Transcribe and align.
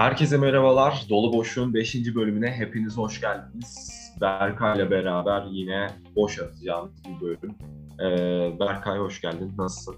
Herkese 0.00 0.36
merhabalar. 0.36 1.06
Dolu 1.10 1.32
Boş'un 1.32 1.74
5. 1.74 2.14
bölümüne 2.14 2.50
hepiniz 2.50 2.96
hoş 2.96 3.20
geldiniz. 3.20 3.90
Berkay 4.20 4.76
ile 4.76 4.90
beraber 4.90 5.44
yine 5.50 5.86
boş 6.16 6.38
atacağımız 6.38 6.92
bir 7.04 7.26
bölüm. 7.26 7.54
Ee, 8.00 8.60
Berkay 8.60 8.98
hoş 8.98 9.20
geldin. 9.20 9.52
Nasılsın? 9.58 9.94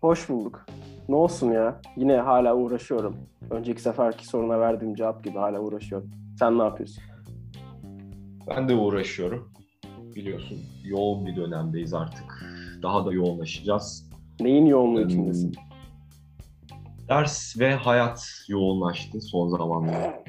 Hoş 0.00 0.28
bulduk. 0.28 0.66
Ne 1.08 1.16
olsun 1.16 1.52
ya? 1.52 1.80
Yine 1.96 2.16
hala 2.16 2.54
uğraşıyorum. 2.54 3.16
Önceki 3.50 3.82
seferki 3.82 4.26
soruna 4.26 4.60
verdiğim 4.60 4.94
cevap 4.94 5.24
gibi 5.24 5.38
hala 5.38 5.60
uğraşıyorum. 5.60 6.10
Sen 6.38 6.58
ne 6.58 6.62
yapıyorsun? 6.62 7.02
Ben 8.48 8.68
de 8.68 8.74
uğraşıyorum. 8.74 9.52
Biliyorsun 10.16 10.58
yoğun 10.84 11.26
bir 11.26 11.36
dönemdeyiz 11.36 11.94
artık. 11.94 12.44
Daha 12.82 13.06
da 13.06 13.12
yoğunlaşacağız. 13.12 14.10
Neyin 14.40 14.66
yoğunluğu 14.66 15.00
içindesin? 15.00 15.54
Ders 17.08 17.58
ve 17.58 17.74
hayat 17.74 18.44
yoğunlaştı 18.48 19.20
son 19.20 19.48
zamanlarda. 19.48 20.24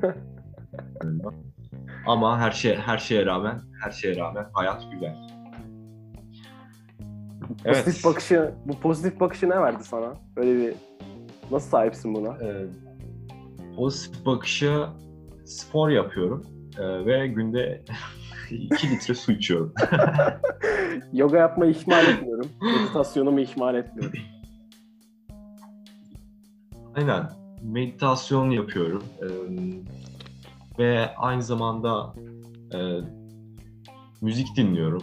Ama 2.06 2.38
her 2.38 2.50
şey 2.50 2.76
her 2.76 2.98
şeye 2.98 3.26
rağmen 3.26 3.60
her 3.84 3.90
şeye 3.90 4.16
rağmen 4.16 4.46
hayat 4.52 4.82
güzel. 4.92 5.16
Evet. 7.64 7.84
Pozitif 7.84 8.04
bakışı 8.04 8.54
bu 8.64 8.80
pozitif 8.80 9.20
bakışı 9.20 9.50
ne 9.50 9.60
verdi 9.60 9.84
sana? 9.84 10.14
Böyle 10.36 10.56
bir 10.56 10.74
nasıl 11.50 11.70
sahipsin 11.70 12.14
buna? 12.14 12.28
Ee, 12.28 12.66
pozitif 13.76 14.26
bakışı 14.26 14.86
spor 15.44 15.88
yapıyorum 15.88 16.46
ee, 16.78 17.06
ve 17.06 17.28
günde 17.28 17.84
2 18.50 18.90
litre 18.90 19.14
su 19.14 19.32
içiyorum. 19.32 19.74
Yoga 21.12 21.38
yapmayı 21.38 21.70
ihmal 21.70 22.06
etmiyorum. 22.06 22.48
Meditasyonumu 22.62 23.40
ihmal 23.40 23.74
etmiyorum. 23.74 24.18
Aynen. 26.96 27.30
Meditasyon 27.62 28.50
yapıyorum. 28.50 29.04
Ee, 29.22 29.26
ve 30.78 31.14
aynı 31.16 31.42
zamanda 31.42 32.14
e, 32.74 32.78
müzik 34.20 34.56
dinliyorum. 34.56 35.02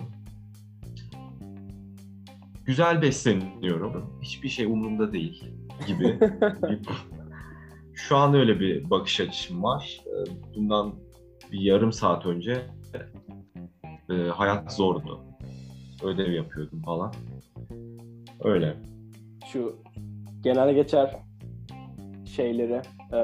Güzel 2.66 3.02
besleniyorum. 3.02 4.20
Hiçbir 4.22 4.50
şey 4.50 4.66
umurumda 4.66 5.14
değil 5.14 5.44
gibi. 5.88 6.20
Şu 7.94 8.18
an 8.18 8.34
öyle 8.34 8.60
bir 8.60 8.90
bakış 8.90 9.22
açım 9.22 9.64
var. 9.64 10.02
Bundan 10.56 10.96
bir 11.52 11.60
yarım 11.60 11.92
saat 11.92 12.26
önce 12.26 12.62
e, 14.10 14.14
hayat 14.14 14.74
zordu. 14.74 15.22
Ödev 16.04 16.32
yapıyordum 16.32 16.82
falan. 16.82 17.14
Öyle. 18.44 18.78
Şu 19.52 19.76
genel 20.42 20.74
geçer 20.74 21.27
şeyleri, 22.38 22.82
e, 23.14 23.20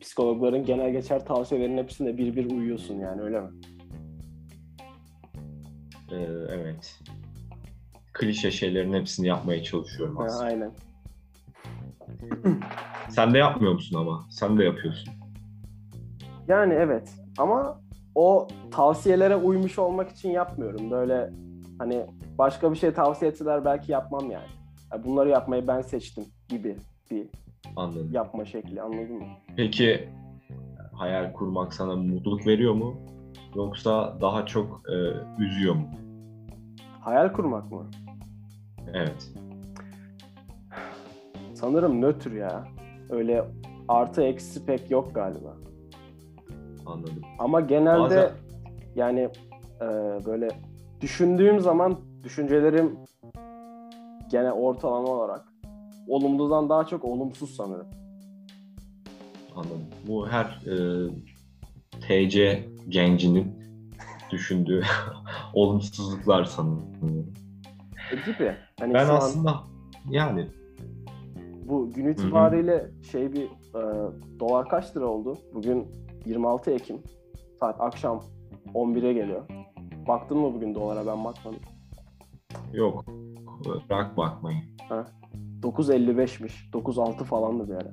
psikologların 0.00 0.64
genel 0.64 0.92
geçer 0.92 1.24
tavsiyelerinin 1.24 1.82
hepsinde 1.82 2.18
bir 2.18 2.36
bir 2.36 2.50
uyuyorsun 2.50 2.94
yani 2.98 3.22
öyle 3.22 3.40
mi? 3.40 3.48
Ee, 6.12 6.16
evet. 6.50 6.98
Klişe 8.12 8.50
şeylerin 8.50 8.92
hepsini 8.92 9.26
yapmaya 9.26 9.62
çalışıyorum 9.62 10.20
aslında. 10.20 10.44
Ha, 10.44 10.46
aynen. 10.46 10.72
Sen 13.10 13.34
de 13.34 13.38
yapmıyor 13.38 13.72
musun 13.72 13.98
ama? 13.98 14.26
Sen 14.30 14.58
de 14.58 14.64
yapıyorsun. 14.64 15.12
Yani 16.48 16.74
evet 16.74 17.08
ama 17.38 17.80
o 18.14 18.48
tavsiyelere 18.70 19.36
uymuş 19.36 19.78
olmak 19.78 20.10
için 20.10 20.30
yapmıyorum. 20.30 20.90
Böyle 20.90 21.30
hani 21.78 22.06
başka 22.38 22.72
bir 22.72 22.76
şey 22.76 22.92
tavsiye 22.92 23.30
etseler 23.30 23.64
belki 23.64 23.92
yapmam 23.92 24.30
yani. 24.30 24.48
yani 24.92 25.04
bunları 25.04 25.28
yapmayı 25.28 25.66
ben 25.66 25.80
seçtim 25.80 26.24
gibi 26.48 26.76
bir 27.10 27.26
Anladım. 27.76 28.08
yapma 28.12 28.44
şekli 28.44 28.82
anladın 28.82 29.16
mı? 29.16 29.26
Peki 29.56 30.08
hayal 30.92 31.32
kurmak 31.32 31.74
sana 31.74 31.96
mutluluk 31.96 32.46
veriyor 32.46 32.74
mu? 32.74 32.96
Yoksa 33.54 34.16
daha 34.20 34.46
çok 34.46 34.82
e, 34.88 34.96
üzüyor 35.42 35.74
mu? 35.74 35.88
Hayal 37.00 37.32
kurmak 37.32 37.72
mı? 37.72 37.86
Evet. 38.94 39.32
Sanırım 41.54 42.00
nötr 42.00 42.32
ya. 42.32 42.64
Öyle 43.10 43.44
artı 43.88 44.22
eksi 44.22 44.66
pek 44.66 44.90
yok 44.90 45.14
galiba. 45.14 45.56
Anladım. 46.86 47.22
Ama 47.38 47.60
genelde 47.60 48.00
Bazen... 48.00 48.30
yani 48.94 49.28
e, 49.80 49.86
böyle 50.26 50.48
düşündüğüm 51.00 51.60
zaman 51.60 51.96
düşüncelerim 52.22 52.98
gene 54.30 54.52
ortalama 54.52 55.08
olarak 55.08 55.44
olumludan 56.08 56.68
daha 56.68 56.86
çok 56.86 57.04
olumsuz 57.04 57.56
sanırım. 57.56 57.86
Anladım. 59.54 59.86
Bu 60.08 60.28
her 60.28 60.44
e, 60.44 60.74
TC 62.00 62.64
gencinin 62.88 63.60
düşündüğü 64.30 64.82
olumsuzluklar 65.54 66.44
sanırım. 66.44 66.84
E 68.12 68.32
gibi. 68.32 68.56
Hani 68.80 68.94
ben 68.94 69.08
aslında 69.08 69.50
an, 69.50 69.64
yani 70.10 70.48
bu 71.68 71.92
gün 71.92 72.08
itibariyle 72.08 72.76
Hı-hı. 72.76 73.04
şey 73.04 73.32
bir 73.32 73.44
e, 73.44 74.10
dolar 74.40 74.68
kaç 74.68 74.96
lira 74.96 75.06
oldu? 75.06 75.38
Bugün 75.54 75.86
26 76.26 76.70
Ekim. 76.70 77.02
Saat 77.60 77.80
akşam 77.80 78.22
11'e 78.74 79.12
geliyor. 79.12 79.42
Baktın 80.08 80.38
mı 80.38 80.54
bugün 80.54 80.74
dolara? 80.74 81.06
Ben 81.06 81.24
bakmadım. 81.24 81.60
Yok. 82.72 83.04
Bırak 83.90 84.16
bakmayın. 84.16 84.64
Ha. 84.88 85.06
9.55'miş. 85.62 86.70
9.6 86.72 87.24
falandı 87.24 87.68
bir 87.68 87.74
ara. 87.74 87.90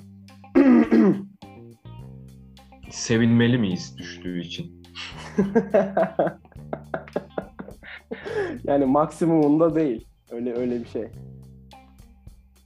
Sevinmeli 2.89 3.57
miyiz 3.57 3.97
düştüğü 3.97 4.41
için? 4.41 4.83
yani 8.63 8.85
maksimumunda 8.85 9.75
değil. 9.75 10.07
Öyle 10.31 10.53
öyle 10.53 10.79
bir 10.79 10.87
şey. 10.87 11.07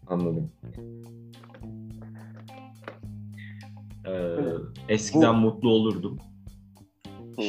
Anladım. 0.07 0.51
Ee, 4.07 4.35
eskiden 4.90 5.35
Bu... 5.35 5.40
mutlu 5.40 5.69
olurdum. 5.69 6.19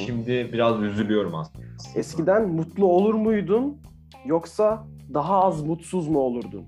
Şimdi 0.07 0.51
biraz 0.53 0.83
üzülüyorum 0.83 1.35
aslında. 1.35 1.65
Eskiden 1.95 2.49
mutlu 2.49 2.87
olur 2.87 3.15
muydun 3.15 3.77
yoksa 4.27 4.87
daha 5.15 5.45
az 5.45 5.63
mutsuz 5.63 6.09
mu 6.09 6.19
olurdun? 6.19 6.65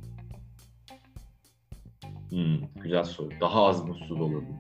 Hmm, 2.35 2.83
güzel 2.83 3.05
soru. 3.05 3.31
Daha 3.41 3.65
az 3.65 3.85
mutsuz 3.85 4.21
olurdum. 4.21 4.57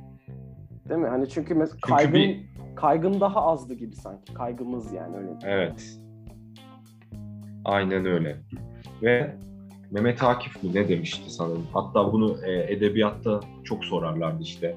Değil 0.88 1.00
mi? 1.00 1.08
Hani 1.08 1.28
çünkü 1.28 1.54
mesela 1.54 1.78
çünkü 1.86 1.96
kaygın, 1.96 2.14
bir... 2.14 2.40
kaygın 2.76 3.20
daha 3.20 3.46
azdı 3.46 3.74
gibi 3.74 3.96
sanki. 3.96 4.34
Kaygımız 4.34 4.92
yani 4.92 5.16
öyle. 5.16 5.30
Evet. 5.44 6.00
Aynen 7.64 8.06
öyle. 8.06 8.40
Ve 9.02 9.36
Mehmet 9.90 10.22
Akif 10.22 10.62
mi 10.62 10.74
ne 10.74 10.88
demişti 10.88 11.30
sanırım. 11.30 11.66
Hatta 11.72 12.12
bunu 12.12 12.36
e, 12.46 12.72
edebiyatta 12.72 13.40
çok 13.64 13.84
sorarlardı 13.84 14.42
işte. 14.42 14.76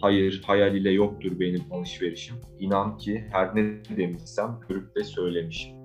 Hayır, 0.00 0.42
hayal 0.46 0.74
ile 0.74 0.90
yoktur 0.90 1.40
benim 1.40 1.62
alışverişim. 1.70 2.36
İnan 2.58 2.98
ki 2.98 3.24
her 3.32 3.56
ne 3.56 3.96
demişsem 3.96 4.60
görüp 4.68 4.96
de 4.96 5.04
söylemişim. 5.04 5.76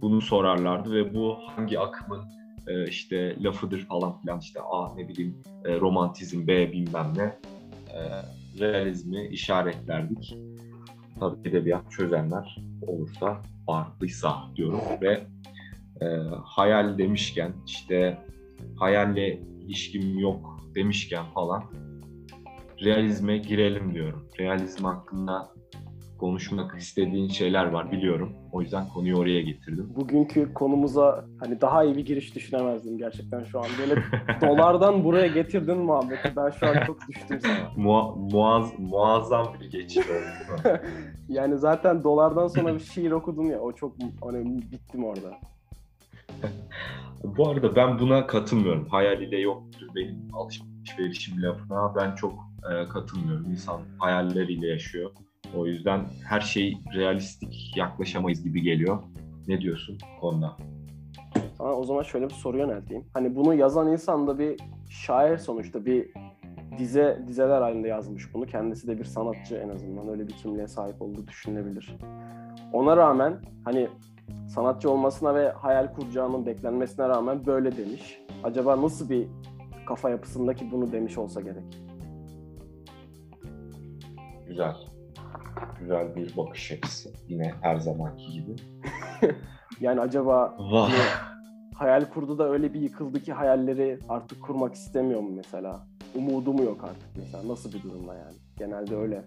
Bunu 0.00 0.20
sorarlardı 0.20 0.92
ve 0.92 1.14
bu 1.14 1.36
hangi 1.46 1.78
akımın 1.80 2.35
e, 2.66 2.88
işte 2.88 3.36
lafıdır 3.42 3.86
falan 3.86 4.20
filan 4.20 4.38
işte 4.38 4.60
A 4.60 4.94
ne 4.94 5.08
bileyim 5.08 5.42
e, 5.64 5.80
romantizm 5.80 6.46
B 6.46 6.72
bilmem 6.72 7.12
ne 7.16 7.38
e, 7.94 8.00
realizmi 8.60 9.26
işaretlerdik. 9.26 10.36
Tabii 11.20 11.48
edebiyat 11.48 11.90
çözenler 11.90 12.58
olursa 12.86 13.42
farklıysa 13.66 14.36
diyorum 14.56 14.80
ve 15.02 15.26
e, 16.02 16.06
hayal 16.44 16.98
demişken 16.98 17.52
işte 17.66 18.18
hayalle 18.76 19.40
ilişkim 19.66 20.18
yok 20.18 20.60
demişken 20.74 21.24
falan 21.34 21.64
realizme 22.84 23.38
girelim 23.38 23.94
diyorum. 23.94 24.28
Realizm 24.38 24.84
hakkında 24.84 25.55
konuşmak 26.18 26.78
istediğin 26.78 27.28
şeyler 27.28 27.66
var 27.66 27.92
biliyorum. 27.92 28.32
O 28.52 28.62
yüzden 28.62 28.88
konuyu 28.88 29.16
oraya 29.16 29.42
getirdim. 29.42 29.92
Bugünkü 29.96 30.54
konumuza 30.54 31.24
hani 31.40 31.60
daha 31.60 31.84
iyi 31.84 31.96
bir 31.96 32.06
giriş 32.06 32.34
düşünemezdim 32.34 32.98
gerçekten 32.98 33.44
şu 33.44 33.60
an. 33.60 33.66
Böyle 33.80 34.02
dolardan 34.40 35.04
buraya 35.04 35.26
getirdin 35.26 35.78
muhabbeti. 35.78 36.32
Ben 36.36 36.50
şu 36.50 36.66
an 36.66 36.74
çok 36.86 37.08
düştüm 37.08 37.40
sana. 37.40 37.70
Mua, 37.76 38.14
muaz, 38.14 38.72
muazzam 38.78 39.46
bir 39.60 39.70
geçiş 39.70 40.06
oldu. 40.06 40.68
yani 41.28 41.58
zaten 41.58 42.04
dolardan 42.04 42.46
sonra 42.46 42.74
bir 42.74 42.80
şiir 42.80 43.10
okudum 43.10 43.50
ya. 43.50 43.60
O 43.60 43.72
çok 43.72 43.92
hani 44.24 44.62
bittim 44.72 45.04
orada. 45.04 45.30
Bu 47.24 47.48
arada 47.48 47.76
ben 47.76 47.98
buna 47.98 48.26
katılmıyorum. 48.26 48.88
Hayal 48.88 49.22
ile 49.22 49.38
yoktur 49.38 49.86
benim 49.94 50.28
alışverişim 50.32 51.42
lafına. 51.42 51.94
Ben 51.96 52.14
çok 52.14 52.32
e, 52.72 52.88
katılmıyorum. 52.88 53.50
İnsan 53.50 53.80
hayalleriyle 53.98 54.66
yaşıyor. 54.66 55.10
O 55.56 55.66
yüzden 55.66 56.00
her 56.28 56.40
şey 56.40 56.78
realistik 56.94 57.76
yaklaşamayız 57.76 58.44
gibi 58.44 58.62
geliyor. 58.62 58.98
Ne 59.48 59.60
diyorsun 59.60 59.98
konuda? 60.20 60.56
Sana 61.58 61.72
o 61.72 61.84
zaman 61.84 62.02
şöyle 62.02 62.24
bir 62.28 62.34
soru 62.34 62.58
yönelteyim. 62.58 63.04
Hani 63.14 63.36
bunu 63.36 63.54
yazan 63.54 63.92
insan 63.92 64.26
da 64.26 64.38
bir 64.38 64.56
şair 64.88 65.38
sonuçta 65.38 65.86
bir 65.86 66.10
dize 66.78 67.24
dizeler 67.28 67.60
halinde 67.60 67.88
yazmış 67.88 68.34
bunu. 68.34 68.46
Kendisi 68.46 68.88
de 68.88 68.98
bir 68.98 69.04
sanatçı 69.04 69.56
en 69.56 69.68
azından 69.68 70.08
öyle 70.08 70.28
bir 70.28 70.32
kimliğe 70.32 70.68
sahip 70.68 71.02
olduğu 71.02 71.26
düşünülebilir. 71.26 71.96
Ona 72.72 72.96
rağmen 72.96 73.40
hani 73.64 73.88
sanatçı 74.48 74.90
olmasına 74.90 75.34
ve 75.34 75.50
hayal 75.50 75.92
kuracağının 75.92 76.46
beklenmesine 76.46 77.08
rağmen 77.08 77.46
böyle 77.46 77.76
demiş. 77.76 78.20
Acaba 78.44 78.82
nasıl 78.82 79.10
bir 79.10 79.26
kafa 79.86 80.10
yapısındaki 80.10 80.70
bunu 80.70 80.92
demiş 80.92 81.18
olsa 81.18 81.40
gerek? 81.40 81.64
Güzel. 84.48 84.76
Güzel 85.80 86.16
bir 86.16 86.36
bakış 86.36 86.72
açısı. 86.72 87.10
Yine 87.28 87.54
her 87.60 87.76
zamanki 87.76 88.32
gibi. 88.32 88.56
yani 89.80 90.00
acaba 90.00 90.56
Vah. 90.58 90.90
hani 90.90 90.98
hayal 91.74 92.04
kurdu 92.04 92.38
da 92.38 92.48
öyle 92.48 92.74
bir 92.74 92.80
yıkıldı 92.80 93.22
ki 93.22 93.32
hayalleri 93.32 93.98
artık 94.08 94.42
kurmak 94.42 94.74
istemiyor 94.74 95.20
mu 95.20 95.30
mesela? 95.36 95.86
Umudu 96.14 96.52
mu 96.52 96.62
yok 96.62 96.84
artık 96.84 97.08
mesela? 97.16 97.48
Nasıl 97.48 97.72
bir 97.72 97.82
durumda 97.82 98.14
yani? 98.14 98.36
Genelde 98.58 98.96
öyle 98.96 99.24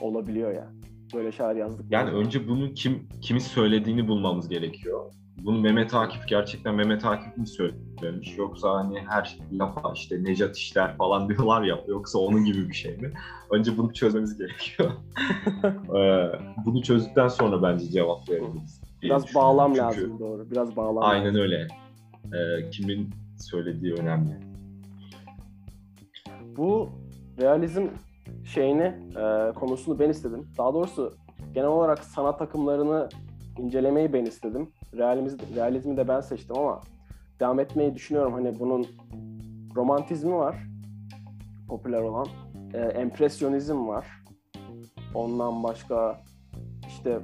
olabiliyor 0.00 0.52
ya. 0.52 0.68
Böyle 1.14 1.32
şair 1.32 1.56
yazdık. 1.56 1.86
Yani 1.90 2.10
önce 2.10 2.48
bunu 2.48 2.74
kim 2.74 3.08
kimi 3.20 3.40
söylediğini 3.40 4.08
bulmamız 4.08 4.48
gerekiyor. 4.48 5.12
Bunu 5.38 5.60
Mehmet 5.60 5.94
Akif 5.94 6.28
gerçekten 6.28 6.74
Mehmet 6.74 7.04
Akif 7.04 7.36
mi 7.36 7.46
söylemiş 7.46 8.38
yoksa 8.38 8.74
hani 8.74 9.00
her 9.08 9.38
lafa 9.52 9.92
işte 9.94 10.24
Necat 10.24 10.56
İşler 10.56 10.96
falan 10.96 11.28
diyorlar 11.28 11.62
ya 11.62 11.78
yoksa 11.88 12.18
onun 12.18 12.44
gibi 12.44 12.68
bir 12.68 12.74
şey 12.74 12.96
mi? 12.96 13.12
Önce 13.50 13.78
bunu 13.78 13.92
çözmemiz 13.92 14.38
gerekiyor. 14.38 14.90
Ee, 15.96 16.32
bunu 16.66 16.82
çözdükten 16.82 17.28
sonra 17.28 17.62
bence 17.62 17.90
cevap 17.90 18.28
verebiliriz. 18.30 18.80
Biraz 19.02 19.34
bağlam 19.34 19.68
Çünkü 19.74 19.80
lazım 19.86 20.18
doğru. 20.18 20.50
Biraz 20.50 20.76
bağlam 20.76 21.02
Aynen 21.04 21.26
lazım. 21.26 21.40
öyle. 21.40 21.68
Ee, 22.24 22.70
kimin 22.70 23.10
söylediği 23.38 23.92
önemli. 23.94 24.36
Bu 26.56 26.90
realizm 27.40 27.86
şeyini 28.44 28.94
e, 29.16 29.52
konusunu 29.54 29.98
ben 29.98 30.10
istedim. 30.10 30.48
Daha 30.58 30.74
doğrusu 30.74 31.12
genel 31.54 31.68
olarak 31.68 32.04
sanat 32.04 32.42
akımlarını 32.42 33.08
incelemeyi 33.58 34.12
ben 34.12 34.24
istedim. 34.24 34.68
Realizmi, 34.96 35.56
realizmi 35.56 35.96
de 35.96 36.08
ben 36.08 36.20
seçtim 36.20 36.58
ama 36.58 36.80
devam 37.40 37.60
etmeyi 37.60 37.94
düşünüyorum. 37.94 38.32
Hani 38.32 38.58
bunun 38.60 38.86
romantizmi 39.76 40.34
var, 40.34 40.56
popüler 41.68 42.02
olan. 42.02 42.26
E, 42.74 42.78
empresyonizm 42.78 43.88
var. 43.88 44.06
Ondan 45.14 45.62
başka 45.62 46.20
işte 46.88 47.18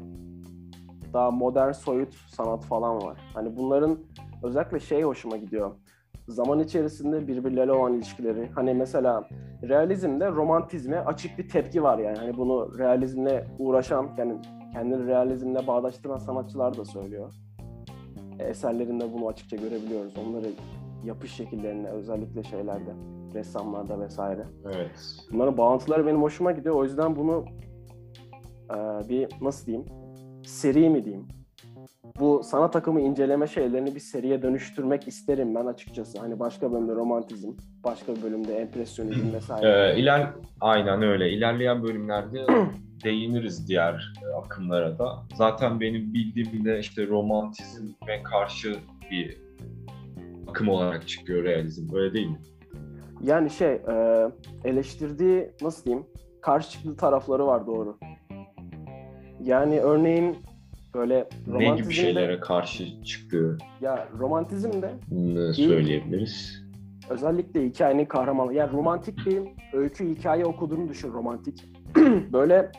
daha 1.12 1.31
modern 1.31 1.73
soyut 1.73 2.14
sanat 2.14 2.64
falan 2.64 3.03
var. 3.03 3.19
Hani 3.35 3.56
bunların 3.56 3.99
özellikle 4.43 4.81
şey 4.81 5.03
hoşuma 5.03 5.37
gidiyor. 5.37 5.71
Zaman 6.28 6.58
içerisinde 6.58 7.28
birbirleriyle 7.28 7.72
olan 7.72 7.92
ilişkileri. 7.92 8.48
Hani 8.54 8.75
mesela 8.75 9.28
realizmde 9.62 10.30
romantizme 10.30 10.98
açık 10.98 11.38
bir 11.38 11.48
tepki 11.48 11.82
var 11.82 11.98
yani. 11.98 12.19
Hani 12.19 12.36
bunu 12.36 12.78
realizmle 12.78 13.46
uğraşan, 13.58 14.08
yani 14.19 14.34
kendini 14.72 15.06
realizmle 15.06 15.66
bağdaştıran 15.66 16.19
sanatçılar 16.19 16.76
da 16.76 16.84
söylüyor. 16.84 17.34
Eserlerinde 18.38 19.12
bunu 19.12 19.28
açıkça 19.28 19.56
görebiliyoruz. 19.56 20.14
Onları 20.28 20.46
yapış 21.04 21.32
şekillerine 21.32 21.88
özellikle 21.88 22.42
şeylerde, 22.42 22.90
ressamlarda 23.34 24.00
vesaire. 24.00 24.46
Evet. 24.64 25.16
Bunların 25.32 25.58
bağıntıları 25.58 26.06
benim 26.06 26.22
hoşuma 26.22 26.52
gidiyor. 26.52 26.75
O 26.75 26.84
yüzden 26.84 27.16
bunu 27.16 27.44
e, 28.70 29.08
bir 29.08 29.28
nasıl 29.40 29.66
diyeyim? 29.66 29.86
Seri 30.44 30.90
mi 30.90 31.04
diyeyim? 31.04 31.28
Bu 32.20 32.43
sanat 32.44 32.76
akımı 32.76 33.00
inceleme 33.00 33.47
şeylerini 33.47 33.94
bir 33.94 34.00
seriye 34.00 34.43
dönüştürmek 34.43 35.09
isterim 35.09 35.55
ben 35.55 35.67
açıkçası. 35.67 36.19
Hani 36.19 36.38
başka 36.38 36.73
bölümde 36.73 36.93
romantizm, 36.94 37.53
başka 37.85 38.17
bir 38.17 38.23
bölümde 38.23 38.56
empresyonizm 38.59 39.32
vesaire. 39.35 39.93
Ee, 39.93 39.99
iler 39.99 40.26
aynen 40.61 41.03
öyle. 41.03 41.31
İlerleyen 41.31 41.82
bölümlerde 41.82 42.47
değiniriz 43.05 43.69
diğer 43.69 44.15
akımlara 44.44 44.99
da. 44.99 45.19
Zaten 45.35 45.81
benim 45.81 46.15
bildiğim 46.15 46.65
de 46.65 46.79
işte 46.79 47.06
romantizme 47.06 48.23
karşı 48.23 48.76
bir 49.11 49.37
akım 50.49 50.69
olarak 50.69 51.09
çıkıyor 51.09 51.44
realizm. 51.44 51.97
Öyle 51.97 52.14
değil 52.14 52.26
mi? 52.26 52.38
Yani 53.23 53.50
şey 53.50 53.73
e, 53.73 54.26
eleştirdiği 54.64 55.50
nasıl 55.62 55.85
diyeyim? 55.85 56.06
Karşı 56.41 56.71
çıktığı 56.71 56.97
tarafları 56.97 57.47
var 57.47 57.67
doğru. 57.67 57.99
Yani 59.41 59.81
örneğin 59.81 60.37
böyle 60.94 61.29
Ne 61.46 61.76
gibi 61.76 61.93
şeylere 61.93 62.40
karşı 62.40 63.02
çıktığını 63.05 63.58
ya 63.81 64.08
romantizmde 64.19 64.93
söyleyebiliriz. 65.52 66.64
özellikle 67.11 67.67
hikayenin 67.67 68.05
kahramanı. 68.05 68.55
Yani 68.55 68.73
romantik 68.73 69.26
bir 69.26 69.43
öykü 69.73 70.08
hikaye 70.17 70.44
okuduğunu 70.44 70.88
düşün 70.88 71.12
romantik. 71.12 71.64
böyle 72.32 72.73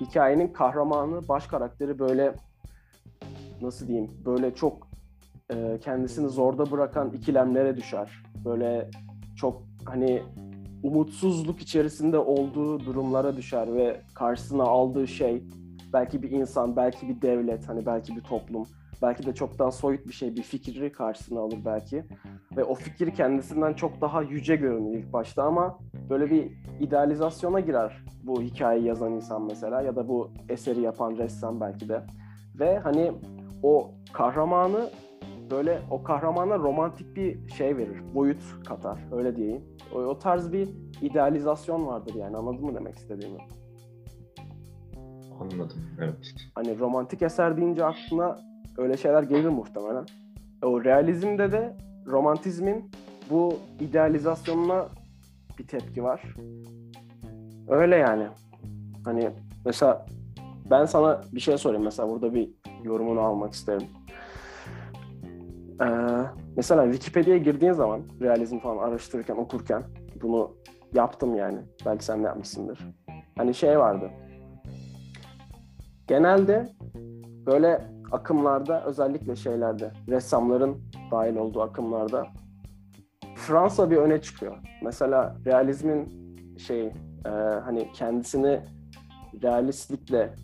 hikayenin 0.00 0.48
kahramanı, 0.48 1.28
baş 1.28 1.46
karakteri 1.46 1.98
böyle 1.98 2.34
nasıl 3.62 3.88
diyeyim 3.88 4.10
böyle 4.24 4.54
çok 4.54 4.88
e, 5.50 5.78
kendisini 5.80 6.28
zorda 6.28 6.70
bırakan 6.70 7.10
ikilemlere 7.10 7.76
düşer. 7.76 8.22
Böyle 8.44 8.90
çok 9.36 9.62
hani 9.84 10.22
umutsuzluk 10.82 11.60
içerisinde 11.60 12.18
olduğu 12.18 12.80
durumlara 12.80 13.36
düşer 13.36 13.74
ve 13.74 14.00
karşısına 14.14 14.62
aldığı 14.62 15.08
şey 15.08 15.42
belki 15.92 16.22
bir 16.22 16.30
insan, 16.30 16.76
belki 16.76 17.08
bir 17.08 17.22
devlet, 17.22 17.68
hani 17.68 17.86
belki 17.86 18.16
bir 18.16 18.20
toplum, 18.20 18.66
belki 19.02 19.26
de 19.26 19.34
çoktan 19.34 19.70
soyut 19.70 20.06
bir 20.06 20.12
şey, 20.12 20.36
bir 20.36 20.42
fikri 20.42 20.92
karşısına 20.92 21.40
alır 21.40 21.58
belki. 21.64 22.04
Ve 22.56 22.64
o 22.64 22.74
fikir 22.74 23.10
kendisinden 23.10 23.72
çok 23.72 24.00
daha 24.00 24.22
yüce 24.22 24.56
görünür 24.56 24.98
ilk 24.98 25.12
başta 25.12 25.42
ama 25.42 25.78
böyle 26.10 26.30
bir 26.30 26.52
idealizasyona 26.80 27.60
girer 27.60 28.04
bu 28.22 28.42
hikayeyi 28.42 28.86
yazan 28.86 29.12
insan 29.12 29.42
mesela 29.42 29.82
ya 29.82 29.96
da 29.96 30.08
bu 30.08 30.30
eseri 30.48 30.80
yapan 30.80 31.16
ressam 31.16 31.60
belki 31.60 31.88
de. 31.88 32.02
Ve 32.58 32.78
hani 32.78 33.12
o 33.62 33.90
kahramanı 34.12 34.90
böyle 35.50 35.82
o 35.90 36.02
kahramana 36.02 36.58
romantik 36.58 37.16
bir 37.16 37.48
şey 37.48 37.76
verir, 37.76 38.14
boyut 38.14 38.42
katar 38.68 38.98
öyle 39.12 39.36
diyeyim. 39.36 39.64
O, 39.94 39.98
o 39.98 40.18
tarz 40.18 40.52
bir 40.52 40.68
idealizasyon 41.02 41.86
vardır 41.86 42.14
yani 42.14 42.36
anladın 42.36 42.64
mı 42.64 42.74
demek 42.74 42.94
istediğimi? 42.94 43.38
Anladım. 45.40 45.76
Evet. 46.00 46.34
Hani 46.54 46.78
romantik 46.78 47.22
eser 47.22 47.56
deyince 47.56 47.84
aklına 47.84 48.38
öyle 48.78 48.96
şeyler 48.96 49.22
gelir 49.22 49.48
muhtemelen. 49.48 50.06
O 50.62 50.84
realizmde 50.84 51.52
de 51.52 51.76
romantizmin 52.06 52.90
bu 53.30 53.58
idealizasyonuna 53.80 54.88
bir 55.58 55.66
tepki 55.66 56.02
var. 56.04 56.22
Öyle 57.68 57.96
yani. 57.96 58.26
Hani 59.04 59.30
mesela 59.64 60.06
ben 60.70 60.84
sana 60.84 61.20
bir 61.32 61.40
şey 61.40 61.58
sorayım 61.58 61.84
mesela 61.84 62.08
burada 62.08 62.34
bir 62.34 62.50
yorumunu 62.84 63.20
almak 63.20 63.52
isterim. 63.52 63.86
Ee, 65.82 65.86
mesela 66.56 66.92
Wikipedia'ya 66.92 67.38
girdiğin 67.38 67.72
zaman 67.72 68.00
realizm 68.20 68.58
falan 68.58 68.88
araştırırken, 68.88 69.36
okurken 69.36 69.82
bunu 70.22 70.56
yaptım 70.94 71.34
yani. 71.34 71.58
Belki 71.86 72.04
sen 72.04 72.22
de 72.22 72.26
yapmışsındır. 72.26 72.78
Hani 73.36 73.54
şey 73.54 73.78
vardı. 73.78 74.10
Genelde 76.10 76.68
böyle 77.46 77.84
akımlarda 78.12 78.84
özellikle 78.84 79.36
şeylerde 79.36 79.92
ressamların 80.08 80.78
dahil 81.10 81.36
olduğu 81.36 81.62
akımlarda 81.62 82.26
Fransa 83.34 83.90
bir 83.90 83.96
öne 83.96 84.22
çıkıyor. 84.22 84.56
Mesela 84.82 85.36
realizmin 85.46 86.08
şey 86.58 86.86
e, 87.26 87.30
hani 87.64 87.92
kendisini 87.92 88.60
realistlikle 89.42 90.34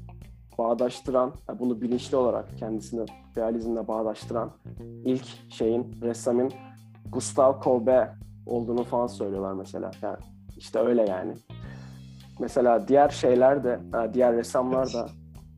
bağdaştıran, 0.58 1.32
bunu 1.58 1.80
bilinçli 1.80 2.16
olarak 2.16 2.58
kendisini 2.58 3.06
realizmle 3.37 3.88
bağdaştıran 3.88 4.50
ilk 5.04 5.52
şeyin 5.52 5.96
ressamın 6.02 6.52
Gustave 7.12 7.62
Courbet 7.64 8.08
olduğunu 8.46 8.85
falan 8.85 9.06
söylüyorlar 9.06 9.52
mesela. 9.52 9.90
Yani 10.02 10.18
işte 10.56 10.78
öyle 10.78 11.02
yani. 11.02 11.35
Mesela 12.40 12.88
diğer 12.88 13.08
şeyler 13.08 13.64
de, 13.64 13.80
diğer 14.14 14.37
ressamlar 14.37 14.92
da 14.92 15.08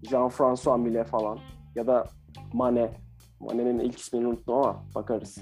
Jean-François 0.03 0.81
Millet 0.81 1.07
falan 1.07 1.39
ya 1.75 1.87
da 1.87 2.05
Manet. 2.53 2.91
Manet'in 3.41 3.79
ilk 3.79 3.99
ismini 3.99 4.27
unuttum 4.27 4.55
ama 4.55 4.85
bakarız. 4.95 5.39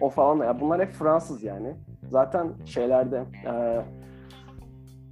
O 0.00 0.08
falan. 0.08 0.46
Ya 0.46 0.60
bunlar 0.60 0.80
hep 0.80 0.92
Fransız 0.92 1.42
yani. 1.42 1.76
Zaten 2.10 2.52
şeylerde 2.64 3.24
e, 3.46 3.84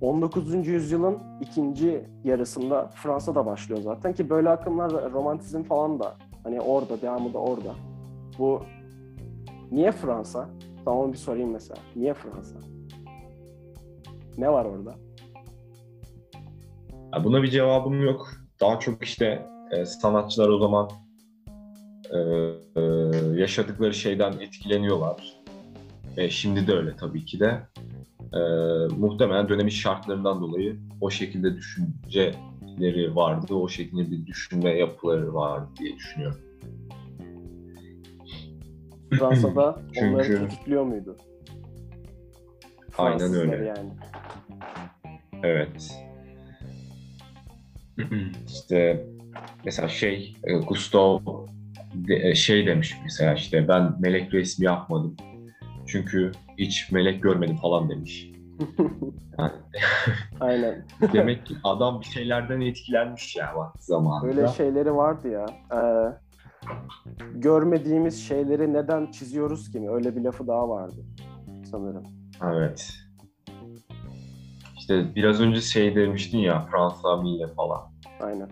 19. 0.00 0.66
yüzyılın 0.66 1.18
ikinci 1.40 2.04
yarısında 2.24 2.88
Fransa'da 2.88 3.46
başlıyor 3.46 3.80
zaten 3.82 4.12
ki 4.12 4.30
böyle 4.30 4.48
akımlar 4.48 5.12
romantizm 5.12 5.62
falan 5.62 6.00
da 6.00 6.14
hani 6.44 6.60
orada 6.60 7.00
devamı 7.02 7.34
da 7.34 7.38
orada. 7.38 7.74
Bu 8.38 8.62
niye 9.70 9.92
Fransa? 9.92 10.48
Tamam 10.84 11.12
bir 11.12 11.18
sorayım 11.18 11.50
mesela. 11.50 11.80
Niye 11.96 12.14
Fransa? 12.14 12.56
Ne 14.38 14.52
var 14.52 14.64
orada? 14.64 14.94
Ya 17.14 17.24
buna 17.24 17.42
bir 17.42 17.50
cevabım 17.50 18.02
yok. 18.02 18.41
Daha 18.62 18.78
çok 18.78 19.02
işte 19.02 19.46
e, 19.70 19.84
sanatçılar 19.84 20.48
o 20.48 20.58
zaman 20.58 20.90
e, 22.10 22.18
e, 22.76 22.82
yaşadıkları 23.40 23.94
şeyden 23.94 24.32
etkileniyorlar. 24.32 25.42
Ve 26.16 26.30
şimdi 26.30 26.66
de 26.66 26.72
öyle 26.72 26.96
tabii 26.96 27.24
ki 27.24 27.40
de. 27.40 27.62
e, 28.34 28.38
muhtemelen 28.98 29.48
dönemin 29.48 29.70
şartlarından 29.70 30.40
dolayı 30.40 30.78
o 31.00 31.10
şekilde 31.10 31.56
düşünceleri 31.56 33.16
vardı, 33.16 33.54
o 33.54 33.68
şekilde 33.68 34.10
bir 34.10 34.26
düşünme 34.26 34.70
yapıları 34.70 35.34
vardı 35.34 35.68
diye 35.78 35.96
düşünüyorum. 35.96 36.40
Fransa'da 39.10 39.82
Çünkü- 39.94 40.06
onları 40.06 40.48
tetikliyor 40.48 40.84
muydu? 40.84 41.16
Aynen 42.98 43.34
öyle. 43.34 43.64
Yani. 43.64 43.90
Evet. 45.42 46.11
İşte 48.48 49.06
mesela 49.64 49.88
şey 49.88 50.36
e, 50.44 50.54
Gustav 50.56 51.18
de- 51.94 52.28
e, 52.28 52.34
şey 52.34 52.66
demiş 52.66 52.96
mesela 53.04 53.34
işte 53.34 53.68
ben 53.68 53.94
melek 54.00 54.34
resmi 54.34 54.66
yapmadım. 54.66 55.16
Çünkü 55.86 56.32
hiç 56.58 56.92
melek 56.92 57.22
görmedim 57.22 57.56
falan 57.56 57.90
demiş. 57.90 58.32
Yani 59.38 59.52
Aynen. 60.40 60.86
demek 61.12 61.46
ki 61.46 61.54
adam 61.64 62.00
bir 62.00 62.04
şeylerden 62.06 62.60
etkilenmiş 62.60 63.36
ya 63.36 63.56
vakti 63.56 63.84
zamanında. 63.84 64.26
Öyle 64.26 64.48
şeyleri 64.48 64.94
vardı 64.96 65.28
ya. 65.28 65.46
Ee, 65.74 66.12
görmediğimiz 67.34 68.22
şeyleri 68.28 68.72
neden 68.72 69.10
çiziyoruz 69.10 69.70
ki 69.70 69.80
mi? 69.80 69.90
Öyle 69.90 70.16
bir 70.16 70.20
lafı 70.20 70.46
daha 70.46 70.68
vardı 70.68 70.96
sanırım. 71.70 72.04
Evet. 72.52 72.90
İşte 74.82 75.14
biraz 75.14 75.40
önce 75.40 75.60
şey 75.60 75.96
demiştin 75.96 76.38
ya 76.38 76.60
Fransa 76.60 77.16
Mille 77.16 77.46
falan. 77.46 77.80
Aynen. 78.20 78.48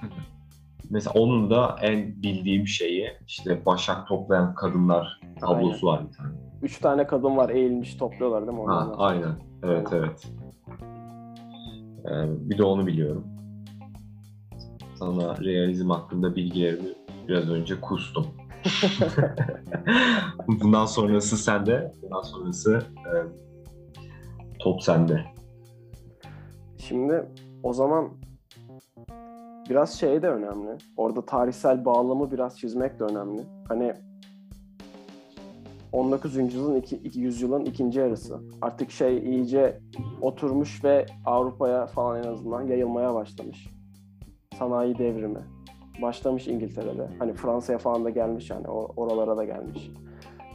Mesela 0.90 1.12
onun 1.20 1.50
da 1.50 1.76
en 1.82 2.22
bildiğim 2.22 2.66
şeyi 2.66 3.10
işte 3.26 3.66
başak 3.66 4.08
toplayan 4.08 4.54
kadınlar 4.54 5.20
tablosu 5.40 5.86
var 5.86 6.08
bir 6.08 6.16
tane. 6.16 6.34
Üç 6.62 6.78
tane 6.78 7.06
kadın 7.06 7.36
var 7.36 7.50
eğilmiş 7.50 7.94
topluyorlar 7.94 8.46
değil 8.46 8.58
mi? 8.58 8.64
Ha, 8.66 8.84
Ondan 8.84 8.98
aynen. 8.98 9.32
Evet 9.62 9.88
evet. 9.92 10.32
Ee, 12.04 12.50
bir 12.50 12.58
de 12.58 12.62
onu 12.62 12.86
biliyorum. 12.86 13.26
Sana 14.94 15.36
realizm 15.38 15.90
hakkında 15.90 16.36
bilgilerimi 16.36 16.88
biraz 17.28 17.50
önce 17.50 17.80
kustum. 17.80 18.26
bundan 20.48 20.86
sonrası 20.86 21.36
sende. 21.36 21.92
Bundan 22.02 22.22
sonrası 22.22 22.82
e, 22.96 23.12
top 24.58 24.82
sende. 24.82 25.37
Şimdi 26.88 27.24
o 27.62 27.72
zaman 27.72 28.08
biraz 29.70 29.98
şey 29.98 30.22
de 30.22 30.28
önemli. 30.28 30.76
Orada 30.96 31.24
tarihsel 31.24 31.84
bağlamı 31.84 32.30
biraz 32.30 32.58
çizmek 32.58 33.00
de 33.00 33.04
önemli. 33.04 33.42
Hani 33.68 33.94
19. 35.92 36.36
yüzyılın, 36.36 36.76
iki, 36.76 36.96
iki 36.96 37.20
yüzyılın 37.20 37.64
ikinci 37.64 37.98
yarısı. 37.98 38.40
Artık 38.62 38.90
şey 38.90 39.18
iyice 39.18 39.80
oturmuş 40.20 40.84
ve 40.84 41.06
Avrupa'ya 41.26 41.86
falan 41.86 42.22
en 42.22 42.28
azından 42.28 42.62
yayılmaya 42.62 43.14
başlamış. 43.14 43.68
Sanayi 44.58 44.98
devrimi. 44.98 45.40
Başlamış 46.02 46.48
İngiltere'de. 46.48 47.10
Hani 47.18 47.34
Fransa'ya 47.34 47.78
falan 47.78 48.04
da 48.04 48.10
gelmiş 48.10 48.50
yani. 48.50 48.68
Oralara 48.68 49.36
da 49.36 49.44
gelmiş. 49.44 49.90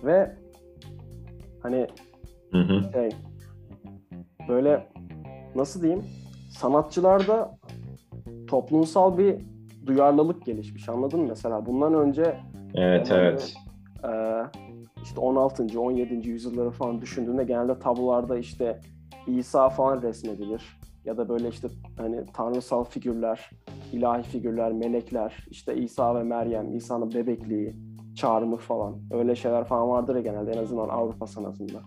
Ve 0.04 0.36
hani 1.64 1.88
Hı 2.52 2.58
hı. 2.58 2.92
şey 2.94 3.10
böyle 4.48 4.88
nasıl 5.56 5.82
diyeyim 5.82 6.04
sanatçılarda 6.58 7.58
toplumsal 8.48 9.18
bir 9.18 9.36
duyarlılık 9.86 10.46
gelişmiş 10.46 10.90
anladın 10.90 11.20
mı 11.20 11.26
mesela 11.30 11.66
bundan 11.66 11.94
önce 11.94 12.40
Evet 12.74 13.12
Ondan 13.12 13.24
evet. 13.24 13.56
e, 14.04 14.12
işte 15.04 15.20
16. 15.20 15.80
17. 15.80 16.30
yüzyılları 16.30 16.72
falan 16.72 17.02
düşündüğünde 17.02 17.44
genelde 17.44 17.80
tablolarda 17.80 18.38
işte 18.38 18.80
İsa 19.28 19.70
falan 19.70 20.02
resmedilir 20.02 20.80
ya 21.06 21.18
da 21.18 21.30
böyle 21.30 21.50
işte 21.50 21.68
hani 21.98 22.26
tanrısal 22.34 22.84
figürler, 22.84 23.50
ilahi 23.92 24.24
figürler, 24.24 24.72
melekler, 24.72 25.46
işte 25.50 25.76
İsa 25.76 26.16
ve 26.16 26.24
Meryem, 26.24 26.76
İsa'nın 26.76 27.14
bebekliği, 27.14 27.76
çağrımı 28.16 28.58
falan 28.58 28.96
öyle 29.12 29.36
şeyler 29.36 29.64
falan 29.64 29.90
vardır 29.90 30.16
ya 30.16 30.22
genelde 30.22 30.52
en 30.52 30.58
azından 30.58 30.90
Avrupa 30.90 31.28
sanatında. 31.28 31.80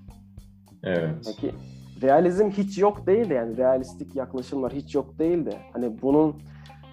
Evet. 0.83 1.15
Peki 1.27 1.55
realizm 2.03 2.51
hiç 2.51 2.79
yok 2.79 3.07
değil 3.07 3.31
de 3.31 3.35
yani 3.35 3.57
realistik 3.57 4.17
yaklaşımlar 4.17 4.73
hiç 4.73 4.95
yok 4.95 5.19
değil 5.19 5.47
de 5.47 5.59
hani 5.73 6.03
bunun 6.03 6.37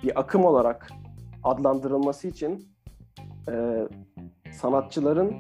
bir 0.03 0.19
akım 0.19 0.45
olarak 0.45 0.91
adlandırılması 1.43 2.27
için 2.27 2.67
e, 3.51 3.87
sanatçıların 4.51 5.35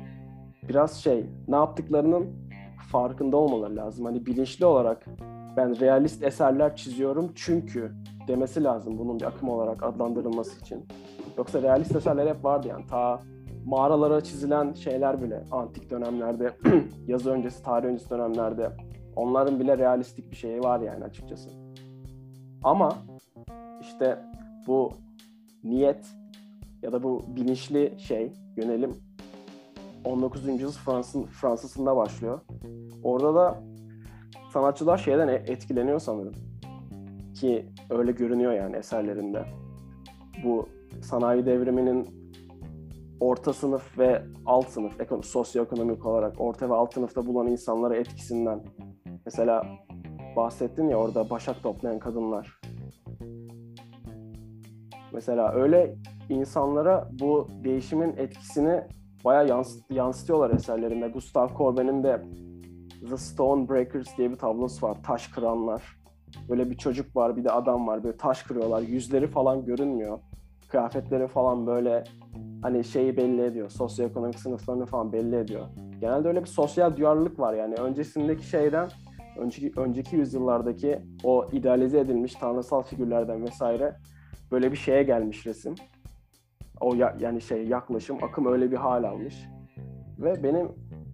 biraz 0.69 1.03
şey 1.03 1.25
ne 1.47 1.55
yaptıklarının 1.55 2.27
farkında 2.91 3.37
olmaları 3.37 3.75
lazım. 3.75 4.05
Hani 4.05 4.25
bilinçli 4.25 4.65
olarak 4.65 5.05
ben 5.57 5.79
realist 5.79 6.23
eserler 6.23 6.75
çiziyorum 6.75 7.31
çünkü 7.35 7.91
demesi 8.27 8.63
lazım 8.63 8.97
bunun 8.97 9.19
bir 9.19 9.25
akım 9.25 9.49
olarak 9.49 9.83
adlandırılması 9.83 10.61
için. 10.61 10.85
Yoksa 11.37 11.61
realist 11.61 11.95
eserler 11.95 12.27
hep 12.27 12.43
vardı 12.43 12.67
yani 12.67 12.87
ta 12.87 13.21
mağaralara 13.65 14.21
çizilen 14.21 14.73
şeyler 14.73 15.21
bile 15.21 15.43
antik 15.51 15.89
dönemlerde, 15.89 16.53
yazı 17.07 17.31
öncesi, 17.31 17.63
tarih 17.63 17.87
öncesi 17.87 18.09
dönemlerde 18.09 18.71
onların 19.15 19.59
bile 19.59 19.77
realistik 19.77 20.31
bir 20.31 20.35
şeyi 20.35 20.59
var 20.59 20.79
yani 20.79 21.03
açıkçası. 21.03 21.49
Ama 22.63 22.95
işte 23.81 24.19
bu 24.67 24.91
niyet 25.63 26.05
ya 26.81 26.91
da 26.91 27.03
bu 27.03 27.21
bilinçli 27.35 27.93
şey, 27.99 28.31
yönelim 28.57 28.95
19. 30.05 30.47
yüzyıl 30.47 30.71
Fransız, 30.71 31.25
Fransızında 31.25 31.95
başlıyor. 31.95 32.39
Orada 33.03 33.35
da 33.35 33.63
sanatçılar 34.53 34.97
şeyden 34.97 35.27
e- 35.27 35.43
etkileniyor 35.47 35.99
sanırım. 35.99 36.33
Ki 37.33 37.65
öyle 37.89 38.11
görünüyor 38.11 38.53
yani 38.53 38.75
eserlerinde. 38.75 39.45
Bu 40.43 40.65
sanayi 41.01 41.45
devriminin 41.45 42.23
orta 43.19 43.53
sınıf 43.53 43.97
ve 43.97 44.23
alt 44.45 44.69
sınıf, 44.69 45.01
ekonomik, 45.01 45.25
sosyoekonomik 45.25 46.05
olarak 46.05 46.41
orta 46.41 46.69
ve 46.69 46.73
alt 46.73 46.93
sınıfta 46.93 47.25
bulan 47.25 47.47
insanlara 47.47 47.95
etkisinden. 47.95 48.63
Mesela 49.25 49.63
bahsettin 50.35 50.89
ya 50.89 50.97
orada 50.97 51.29
başak 51.29 51.63
toplayan 51.63 51.99
kadınlar. 51.99 52.59
Mesela 55.13 55.51
öyle 55.53 55.95
insanlara 56.29 57.09
bu 57.19 57.47
değişimin 57.63 58.17
etkisini 58.17 58.81
bayağı 59.25 59.47
yans- 59.47 59.81
yansıtıyorlar 59.89 60.49
eserlerinde. 60.49 61.07
Gustav 61.07 61.49
Courbet'in 61.57 62.03
de 62.03 62.21
The 63.09 63.17
Stone 63.17 63.69
Breakers 63.69 64.17
diye 64.17 64.31
bir 64.31 64.35
tablosu 64.35 64.87
var. 64.87 64.97
Taş 65.03 65.27
kıranlar. 65.27 65.83
Böyle 66.49 66.69
bir 66.69 66.77
çocuk 66.77 67.15
var, 67.15 67.37
bir 67.37 67.43
de 67.43 67.51
adam 67.51 67.87
var. 67.87 68.03
Böyle 68.03 68.17
taş 68.17 68.43
kırıyorlar. 68.43 68.81
Yüzleri 68.81 69.27
falan 69.27 69.65
görünmüyor. 69.65 70.19
Kıyafetleri 70.69 71.27
falan 71.27 71.67
böyle 71.67 72.03
hani 72.61 72.83
şeyi 72.83 73.17
belli 73.17 73.41
ediyor. 73.41 73.69
Sosyoekonomik 73.69 74.39
sınıflarını 74.39 74.85
falan 74.85 75.13
belli 75.13 75.35
ediyor. 75.35 75.65
Genelde 76.01 76.27
öyle 76.27 76.41
bir 76.41 76.47
sosyal 76.47 76.97
duyarlılık 76.97 77.39
var 77.39 77.53
yani. 77.53 77.75
Öncesindeki 77.75 78.47
şeyden, 78.47 78.89
önceki, 79.37 79.79
önceki 79.79 80.15
yüzyıllardaki 80.15 80.99
o 81.23 81.49
idealize 81.51 81.99
edilmiş 81.99 82.33
tanrısal 82.33 82.83
figürlerden 82.83 83.43
vesaire 83.43 83.95
böyle 84.51 84.71
bir 84.71 84.77
şeye 84.77 85.03
gelmiş 85.03 85.45
resim. 85.47 85.75
O 86.81 86.95
ya- 86.95 87.15
yani 87.19 87.41
şey 87.41 87.67
yaklaşım, 87.67 88.17
akım 88.23 88.45
öyle 88.45 88.71
bir 88.71 88.75
hal 88.77 89.03
almış. 89.03 89.35
Ve 90.19 90.43
benim 90.43 90.71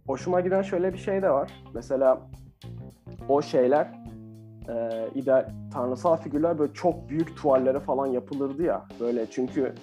hoşuma 0.08 0.42
giden 0.42 0.62
şöyle 0.62 0.94
bir 0.94 0.98
şey 0.98 1.22
de 1.22 1.30
var. 1.30 1.52
Mesela 1.74 2.22
o 3.30 3.42
şeyler 3.42 4.00
e, 4.70 5.08
ideal, 5.16 5.50
tanrısal 5.74 6.18
figürler 6.18 6.60
böyle 6.60 6.74
çok 6.74 7.10
büyük 7.10 7.38
tuvallere 7.38 7.80
falan 7.80 8.08
yapılırdı 8.08 8.64
ya. 8.64 8.86
Böyle 9.00 9.26
çünkü 9.32 9.74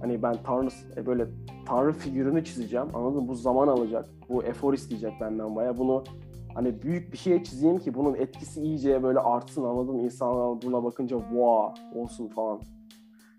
hani 0.00 0.22
ben 0.22 0.36
tanrı 0.44 0.68
e, 0.96 1.06
böyle 1.06 1.26
tanrı 1.66 1.92
figürünü 1.92 2.44
çizeceğim. 2.44 2.86
Anladın 2.94 3.22
mı? 3.22 3.28
Bu 3.28 3.34
zaman 3.34 3.68
alacak. 3.68 4.08
Bu 4.28 4.44
efor 4.44 4.74
isteyecek 4.74 5.12
benden 5.20 5.56
baya. 5.56 5.78
Bunu 5.78 6.04
hani 6.54 6.82
büyük 6.82 7.12
bir 7.12 7.18
şey 7.18 7.42
çizeyim 7.42 7.78
ki 7.78 7.94
bunun 7.94 8.14
etkisi 8.14 8.62
iyice 8.62 9.02
böyle 9.02 9.18
artsın 9.18 9.64
anladın 9.64 9.94
mı? 9.94 10.02
İnsanlar 10.02 10.62
buna 10.62 10.84
bakınca 10.84 11.18
wow 11.18 11.98
olsun 12.00 12.28
falan. 12.28 12.60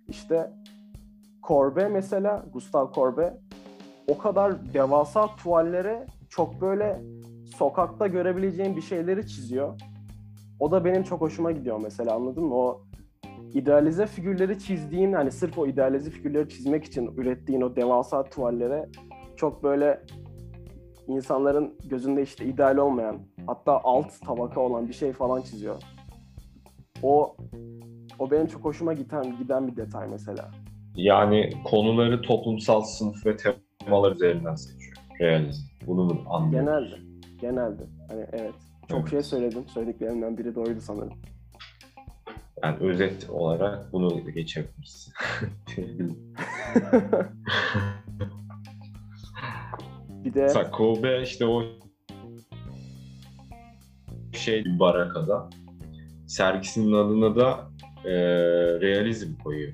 İşte 0.07 0.51
Corbe 1.47 1.87
mesela, 1.87 2.45
Gustav 2.53 2.93
Corbe 2.93 3.37
o 4.07 4.17
kadar 4.17 4.73
devasa 4.73 5.35
tuvallere 5.35 6.05
çok 6.29 6.61
böyle 6.61 7.01
sokakta 7.57 8.07
görebileceğin 8.07 8.75
bir 8.75 8.81
şeyleri 8.81 9.27
çiziyor. 9.27 9.81
O 10.59 10.71
da 10.71 10.85
benim 10.85 11.03
çok 11.03 11.21
hoşuma 11.21 11.51
gidiyor 11.51 11.79
mesela 11.83 12.15
anladın 12.15 12.43
mı? 12.43 12.55
O 12.55 12.81
idealize 13.53 14.05
figürleri 14.05 14.59
çizdiğin 14.59 15.13
hani 15.13 15.31
sırf 15.31 15.57
o 15.57 15.67
idealize 15.67 16.09
figürleri 16.09 16.49
çizmek 16.49 16.83
için 16.83 17.11
ürettiğin 17.17 17.61
o 17.61 17.75
devasa 17.75 18.23
tuvallere 18.23 18.89
çok 19.35 19.63
böyle 19.63 20.01
insanların 21.11 21.73
gözünde 21.85 22.21
işte 22.21 22.45
ideal 22.45 22.77
olmayan 22.77 23.19
hatta 23.47 23.81
alt 23.83 24.21
tabaka 24.25 24.61
olan 24.61 24.87
bir 24.87 24.93
şey 24.93 25.13
falan 25.13 25.41
çiziyor. 25.41 25.75
O 27.03 27.35
o 28.19 28.31
benim 28.31 28.47
çok 28.47 28.65
hoşuma 28.65 28.93
giden 28.93 29.37
giden 29.37 29.67
bir 29.67 29.75
detay 29.75 30.07
mesela. 30.07 30.51
Yani 30.95 31.53
konuları 31.65 32.21
toplumsal 32.21 32.81
sınıf 32.81 33.25
ve 33.25 33.37
temalar 33.37 34.11
üzerinden 34.11 34.55
seçiyor. 34.55 34.97
Realizm. 35.19 35.63
Bunu 35.87 36.03
mu 36.03 36.21
anlıyoruz? 36.29 36.67
Genelde. 36.67 36.95
Genelde. 37.41 37.83
Hani 38.09 38.25
evet. 38.31 38.53
çok 38.89 38.99
Evet. 38.99 39.09
şey 39.09 39.23
söyledim. 39.23 39.67
Söylediklerimden 39.67 40.37
biri 40.37 40.55
doğruydu 40.55 40.81
sanırım. 40.81 41.13
Yani 42.63 42.77
özet 42.79 43.29
olarak 43.29 43.93
bunu 43.93 44.31
geçebiliriz. 44.31 45.13
bir 50.25 50.33
de 50.33 50.41
Mesela 50.41 50.71
Kobe 50.71 51.21
işte 51.21 51.45
o 51.45 51.63
şey 54.33 54.63
barakada 54.79 55.49
sergisinin 56.27 56.93
adına 56.93 57.35
da 57.35 57.69
e, 58.05 58.11
realizm 58.81 59.37
koyuyor. 59.43 59.73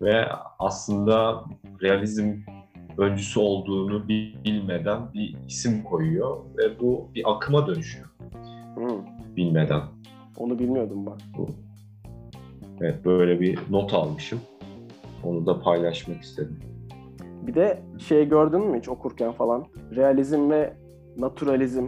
Ve 0.00 0.28
aslında 0.58 1.44
realizm 1.82 2.34
öncüsü 2.98 3.40
olduğunu 3.40 4.08
bilmeden 4.08 5.12
bir 5.14 5.36
isim 5.48 5.82
koyuyor 5.82 6.36
ve 6.58 6.80
bu 6.80 7.10
bir 7.14 7.32
akıma 7.32 7.66
dönüşüyor 7.66 8.06
Hı, 8.74 8.88
bilmeden. 9.36 9.82
onu 10.36 10.58
bilmiyordum 10.58 11.06
bak. 11.06 11.18
Bu. 11.38 11.48
Evet 12.80 13.04
böyle 13.04 13.40
bir 13.40 13.58
not 13.70 13.94
almışım. 13.94 14.40
Onu 15.24 15.46
da 15.46 15.60
paylaşmak 15.60 16.22
istedim. 16.22 16.58
Bir 17.48 17.54
de 17.54 17.82
şey 17.98 18.28
gördün 18.28 18.60
mü 18.60 18.78
hiç 18.78 18.88
okurken 18.88 19.32
falan? 19.32 19.64
Realizm 19.96 20.50
ve 20.50 20.74
naturalizm 21.18 21.86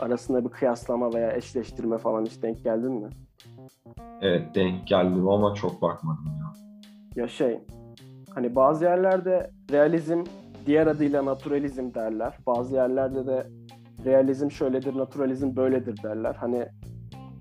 arasında 0.00 0.44
bir 0.44 0.50
kıyaslama 0.50 1.14
veya 1.14 1.32
eşleştirme 1.32 1.98
falan 1.98 2.24
hiç 2.24 2.42
denk 2.42 2.64
geldin 2.64 2.92
mi? 2.92 3.08
Evet 4.20 4.54
denk 4.54 4.86
geldim 4.86 5.28
ama 5.28 5.54
çok 5.54 5.82
bakmadım 5.82 6.26
ya. 6.26 6.52
Ya 7.22 7.28
şey, 7.28 7.60
hani 8.34 8.54
bazı 8.54 8.84
yerlerde 8.84 9.50
realizm 9.72 10.24
diğer 10.66 10.86
adıyla 10.86 11.24
naturalizm 11.24 11.94
derler. 11.94 12.38
Bazı 12.46 12.74
yerlerde 12.74 13.26
de 13.26 13.46
realizm 14.04 14.50
şöyledir, 14.50 14.96
naturalizm 14.96 15.56
böyledir 15.56 16.02
derler. 16.02 16.34
Hani 16.34 16.66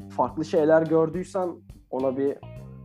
farklı 0.10 0.46
şeyler 0.46 0.82
gördüysen 0.82 1.50
ona 1.90 2.18
bir 2.18 2.38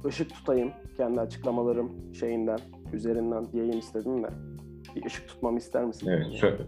ışık 0.05 0.31
tutayım 0.31 0.71
kendi 0.97 1.21
açıklamalarım 1.21 2.15
şeyinden, 2.15 2.59
üzerinden 2.93 3.53
diyeyim 3.53 3.79
istedim 3.79 4.23
de. 4.23 4.48
Bir 4.97 5.04
ışık 5.04 5.28
tutmamı 5.28 5.59
ister 5.59 5.85
misin? 5.85 6.09
Evet 6.09 6.26
söyle. 6.40 6.62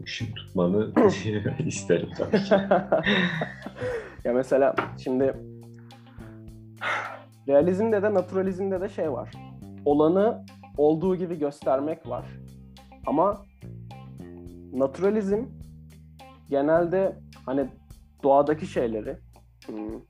Işık 0.00 0.36
tutmanı 0.36 0.92
isterim 1.66 2.08
tabii 2.18 2.44
ki. 2.44 2.54
ya 4.24 4.32
mesela 4.32 4.74
şimdi 5.04 5.34
realizmde 7.48 8.02
de 8.02 8.14
naturalizmde 8.14 8.80
de 8.80 8.88
şey 8.88 9.12
var. 9.12 9.30
Olanı 9.84 10.44
olduğu 10.76 11.16
gibi 11.16 11.38
göstermek 11.38 12.08
var. 12.08 12.26
Ama 13.06 13.42
naturalizm 14.72 15.44
genelde 16.50 17.18
hani 17.46 17.68
doğadaki 18.22 18.66
şeyleri 18.66 19.16
hmm, 19.66 20.00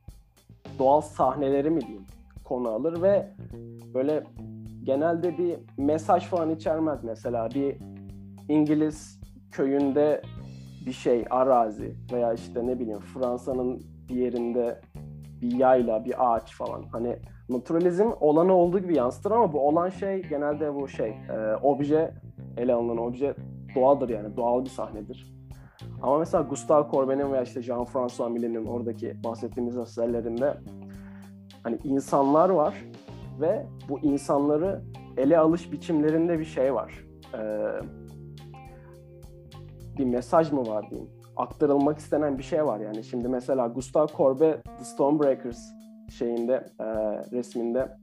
doğal 0.79 1.01
sahneleri 1.01 1.71
mi 1.71 1.81
diyeyim 1.81 2.07
konu 2.45 2.69
alır 2.69 3.03
ve 3.03 3.33
böyle 3.95 4.25
genelde 4.89 5.39
bir 5.39 5.59
mesaj 5.77 6.27
falan 6.27 6.51
içermez 6.51 7.05
mesela 7.05 7.51
bir 7.51 7.77
İngiliz 8.49 9.21
köyünde 9.51 10.23
bir 10.87 10.93
şey 10.93 11.25
arazi 11.31 11.95
veya 12.13 12.33
işte 12.33 12.67
ne 12.67 12.79
bileyim 12.79 13.01
Fransa'nın 13.01 13.83
bir 14.09 14.15
yerinde 14.15 14.81
bir 15.43 15.53
yayla 15.53 16.05
bir 16.05 16.15
ağaç 16.19 16.57
falan 16.57 16.83
hani 16.93 17.17
naturalizm 17.49 18.07
olanı 18.21 18.53
olduğu 18.53 18.79
gibi 18.79 18.97
yansıtır 18.97 19.31
ama 19.31 19.53
bu 19.53 19.69
olan 19.69 19.89
şey 19.89 20.23
genelde 20.23 20.75
bu 20.75 20.89
şey 20.89 21.09
e, 21.09 21.57
obje 21.63 22.15
ele 22.57 22.73
alınan 22.73 22.99
obje 22.99 23.35
doğadır 23.75 24.09
yani 24.09 24.37
doğal 24.37 24.65
bir 24.65 24.71
sahnedir. 24.71 25.35
Ama 26.03 26.19
mesela 26.19 26.43
Gustave 26.43 26.91
Courbet'in 26.91 27.33
veya 27.33 27.43
işte 27.43 27.61
Jean-François 27.61 28.33
Millet'in 28.33 28.67
oradaki 28.67 29.25
bahsettiğimiz 29.25 29.77
eserlerinde 29.77 30.55
hani 31.63 31.79
insanlar 31.85 32.51
var 32.51 32.75
ve 33.41 33.67
bu 33.89 33.99
insanları 33.99 34.83
ele 35.17 35.39
alış 35.39 35.73
biçimlerinde 35.73 36.39
bir 36.39 36.45
şey 36.45 36.75
var. 36.75 37.05
Ee, 37.35 37.39
bir 39.99 40.05
mesaj 40.05 40.53
mı 40.53 40.67
var 40.67 40.91
diyeyim. 40.91 41.11
Aktarılmak 41.37 41.99
istenen 41.99 42.39
bir 42.39 42.43
şey 42.43 42.65
var 42.65 42.81
yani. 42.81 43.05
Şimdi 43.05 43.29
mesela 43.29 43.67
Gustave 43.67 44.13
Courbet 44.17 44.65
The 44.65 44.85
Stonebreakers 44.85 45.59
şeyinde 46.19 46.67
e, 46.81 46.85
resminde 47.33 47.99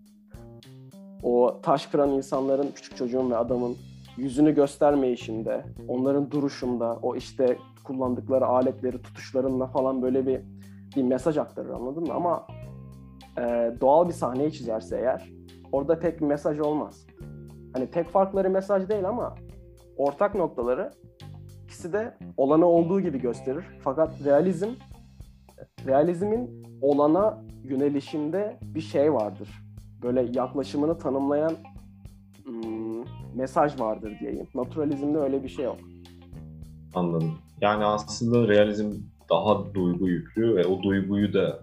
o 1.24 1.60
taş 1.62 1.88
kıran 1.88 2.10
insanların 2.10 2.72
küçük 2.76 2.98
çocuğun 2.98 3.32
ve 3.32 3.38
adamın 3.38 3.78
yüzünü 4.18 4.56
göstermeyişinde, 4.56 5.64
onların 5.88 6.32
duruşunda, 6.32 7.00
o 7.02 7.16
işte 7.16 7.58
kullandıkları 7.84 8.46
aletleri 8.46 9.02
tutuşlarında 9.02 9.68
falan 9.68 10.02
böyle 10.02 10.28
bir 10.28 10.42
bir 10.96 11.04
mesaj 11.04 11.38
aktarır 11.38 11.70
anladın 11.70 12.04
mı? 12.04 12.14
Ama 12.14 12.48
e, 13.38 13.74
doğal 13.82 14.08
bir 14.08 14.14
sahneyi 14.14 14.52
çizerse 14.54 14.98
eğer 14.98 15.30
orada 15.72 16.00
pek 16.00 16.22
bir 16.22 16.26
mesaj 16.26 16.60
olmaz. 16.60 17.08
Hani 17.74 17.92
tek 17.92 18.10
farkları 18.10 18.50
mesaj 18.50 18.90
değil 18.90 19.10
ama 19.10 19.36
ortak 19.98 20.36
noktaları 20.36 20.92
ikisi 21.64 21.94
de 21.94 22.18
olanı 22.38 22.66
olduğu 22.66 23.02
gibi 23.02 23.22
gösterir. 23.22 23.66
Fakat 23.84 24.26
realizm 24.26 24.70
realizmin 25.88 26.66
olana 26.82 27.44
yönelişinde 27.64 28.60
bir 28.62 28.82
şey 28.82 29.14
vardır. 29.14 29.50
Böyle 30.02 30.30
yaklaşımını 30.34 30.98
tanımlayan 30.98 31.54
hmm, 32.46 33.04
mesaj 33.36 33.80
vardır 33.80 34.14
diyeyim. 34.20 34.48
Naturalizmde 34.56 35.18
öyle 35.18 35.44
bir 35.44 35.50
şey 35.50 35.66
yok. 35.66 35.78
Anladım. 36.96 37.32
Yani 37.62 37.86
aslında 37.86 38.48
realizm 38.48 38.92
daha 39.30 39.74
duygu 39.74 40.08
yüklü 40.08 40.56
ve 40.56 40.66
o 40.66 40.84
duyguyu 40.84 41.34
da 41.34 41.60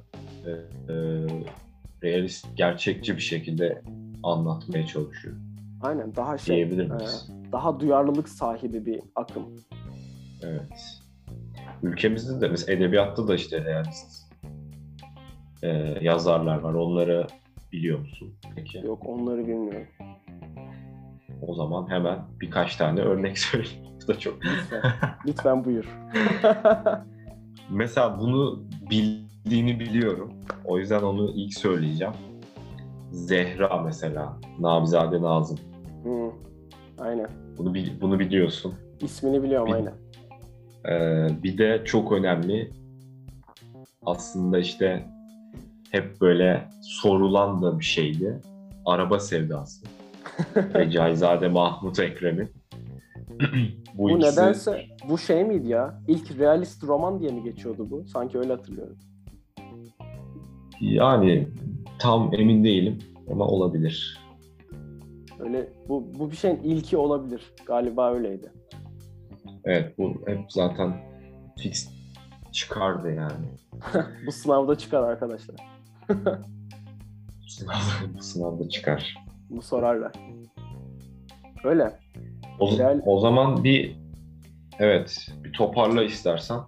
e, 0.47 0.51
e, 0.93 1.27
realist, 2.03 2.47
gerçekçi 2.57 3.17
bir 3.17 3.23
şekilde 3.23 3.83
anlatmaya 4.23 4.87
çalışıyor. 4.87 5.37
Aynen 5.83 6.15
daha 6.17 6.39
şey, 6.39 6.57
Diyebilir 6.57 6.91
e, 6.91 6.95
miyiz? 6.95 7.31
daha 7.53 7.81
duyarlılık 7.81 8.29
sahibi 8.29 8.87
bir 8.87 9.01
akım. 9.15 9.43
Evet. 10.43 10.99
Ülkemizde 11.83 12.41
de 12.41 12.49
mesela 12.49 12.73
edebiyatta 12.77 13.29
da 13.29 13.35
işte 13.35 13.65
realist 13.65 14.33
e, 15.63 15.69
yazarlar 16.01 16.59
var. 16.59 16.75
Onları 16.75 17.27
biliyor 17.73 17.99
musun 17.99 18.35
peki? 18.57 18.79
Yok 18.79 19.03
onları 19.07 19.47
bilmiyorum. 19.47 19.89
O 21.47 21.55
zaman 21.55 21.91
hemen 21.91 22.19
birkaç 22.41 22.77
tane 22.77 23.01
örnek 23.01 23.39
söyleyeyim. 23.39 23.85
Bu 24.03 24.09
da 24.09 24.19
çok 24.19 24.45
Lütfen, 24.45 24.83
lütfen 25.27 25.65
buyur. 25.65 25.85
Mesela 27.71 28.19
bunu 28.21 28.65
bildiğini 29.45 29.81
biliyorum. 29.81 30.33
O 30.65 30.79
yüzden 30.79 31.03
onu 31.03 31.31
ilk 31.35 31.55
söyleyeceğim. 31.55 32.15
Zehra 33.11 33.83
mesela. 33.83 34.37
Nabizade 34.59 35.23
Nazım. 35.23 35.59
Hı, 36.05 36.31
aynen. 36.99 37.29
Bunu 37.59 37.75
bunu 38.01 38.19
biliyorsun. 38.19 38.75
İsmini 39.01 39.43
biliyorum 39.43 39.69
Bil- 39.69 39.75
aynen. 39.75 39.95
Ee, 40.89 41.43
bir 41.43 41.59
de 41.59 41.83
çok 41.85 42.13
önemli 42.13 42.71
aslında 44.07 44.59
işte 44.59 45.07
hep 45.91 46.21
böyle 46.21 46.69
sorulan 46.83 47.63
da 47.63 47.79
bir 47.79 47.85
şeydi. 47.85 48.41
Araba 48.87 49.21
sevdası. 49.21 49.87
Recaizade 50.57 51.49
Mahmut 51.49 51.99
Ekrem'in. 51.99 52.51
bu, 53.95 54.09
Bu 54.09 54.19
ikisi 54.19 54.41
nedense 54.41 54.85
bu 55.09 55.19
şey 55.19 55.45
miydi 55.45 55.69
ya? 55.69 56.01
İlk 56.09 56.39
realist 56.39 56.85
roman 56.85 57.21
diye 57.21 57.33
mi 57.33 57.43
geçiyordu 57.43 57.91
bu? 57.91 58.05
Sanki 58.09 58.39
öyle 58.39 58.53
hatırlıyorum. 58.53 58.97
Yani 60.83 61.49
tam 61.99 62.35
emin 62.35 62.65
değilim 62.65 62.99
ama 63.31 63.47
olabilir. 63.47 64.19
Öyle 65.39 65.69
bu 65.89 66.07
bu 66.19 66.31
bir 66.31 66.37
şeyin 66.37 66.57
ilki 66.57 66.97
olabilir. 66.97 67.53
Galiba 67.67 68.13
öyleydi. 68.15 68.53
Evet 69.65 69.99
bu 69.99 70.15
hep 70.27 70.53
zaten 70.53 70.97
fix 71.59 71.89
çıkardı 72.53 73.15
yani. 73.15 73.47
Bu 74.27 74.33
sınavda 74.33 74.79
çıkar 74.79 75.03
arkadaşlar. 75.03 75.57
Bu 77.43 77.49
sınavda, 77.49 78.17
bu 78.19 78.23
sınavda 78.23 78.69
çıkar. 78.69 79.15
Bu 79.51 79.63
sorarlar. 79.63 80.13
Öyle. 81.65 81.99
O, 82.61 82.79
Real- 82.79 83.03
o 83.07 83.21
zaman 83.21 83.65
bir 83.65 83.97
evet 84.79 85.29
bir 85.45 85.53
toparla 85.53 86.03
istersen. 86.03 86.61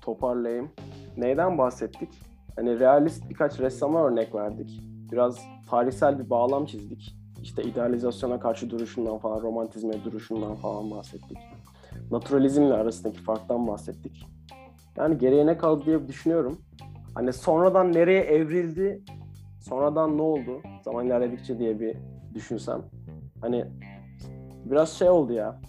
Toparlayayım. 0.00 0.70
Neyden 1.16 1.58
bahsettik? 1.58 2.08
Hani 2.56 2.80
realist 2.80 3.30
birkaç 3.30 3.60
ressama 3.60 4.04
örnek 4.04 4.34
verdik. 4.34 4.80
Biraz 5.12 5.38
tarihsel 5.70 6.18
bir 6.18 6.30
bağlam 6.30 6.66
çizdik. 6.66 7.16
İşte 7.42 7.62
idealizasyona 7.62 8.40
karşı 8.40 8.70
duruşundan 8.70 9.18
falan, 9.18 9.42
romantizme 9.42 10.04
duruşundan 10.04 10.54
falan 10.54 10.90
bahsettik. 10.90 11.38
Naturalizmle 12.10 12.74
arasındaki 12.74 13.22
farktan 13.22 13.68
bahsettik. 13.68 14.26
Yani 14.96 15.18
geriye 15.18 15.46
ne 15.46 15.58
kaldı 15.58 15.84
diye 15.86 16.08
düşünüyorum. 16.08 16.58
Hani 17.14 17.32
sonradan 17.32 17.92
nereye 17.92 18.20
evrildi, 18.20 19.02
sonradan 19.60 20.18
ne 20.18 20.22
oldu 20.22 20.60
zaman 20.82 21.06
ilerledikçe 21.06 21.58
diye 21.58 21.80
bir 21.80 21.96
düşünsem. 22.34 22.82
Hani 23.40 23.64
biraz 24.64 24.92
şey 24.92 25.10
oldu 25.10 25.32
ya, 25.32 25.60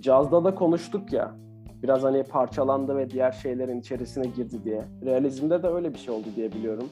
cazda 0.00 0.44
da 0.44 0.54
konuştuk 0.54 1.12
ya, 1.12 1.36
biraz 1.82 2.02
hani 2.02 2.22
parçalandı 2.22 2.96
ve 2.96 3.10
diğer 3.10 3.32
şeylerin 3.32 3.80
içerisine 3.80 4.26
girdi 4.26 4.64
diye. 4.64 4.84
Realizmde 5.04 5.62
de 5.62 5.66
öyle 5.66 5.94
bir 5.94 5.98
şey 5.98 6.14
oldu 6.14 6.26
diye 6.36 6.52
biliyorum. 6.52 6.88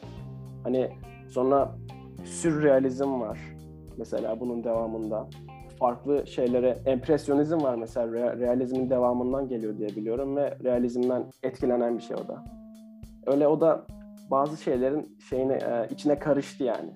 Hani 0.63 0.91
sonra 1.29 1.77
sürrealizm 2.25 3.21
var 3.21 3.39
mesela 3.97 4.41
bunun 4.41 4.65
devamında. 4.65 5.29
Farklı 5.79 6.27
şeylere, 6.27 6.79
empresyonizm 6.87 7.63
var 7.63 7.75
mesela 7.75 8.13
realizmin 8.39 8.91
devamından 8.91 9.49
geliyor 9.49 9.79
diye 9.79 9.89
biliyorum 9.89 10.37
ve 10.37 10.59
realizmden 10.65 11.25
etkilenen 11.43 11.97
bir 11.97 12.03
şey 12.03 12.17
o 12.17 12.29
da. 12.29 12.45
Öyle 13.27 13.49
o 13.49 13.61
da 13.61 13.87
bazı 14.31 14.63
şeylerin 14.63 15.17
şeyine 15.31 15.55
e, 15.55 15.89
içine 15.91 16.19
karıştı 16.19 16.65
yani. 16.65 16.91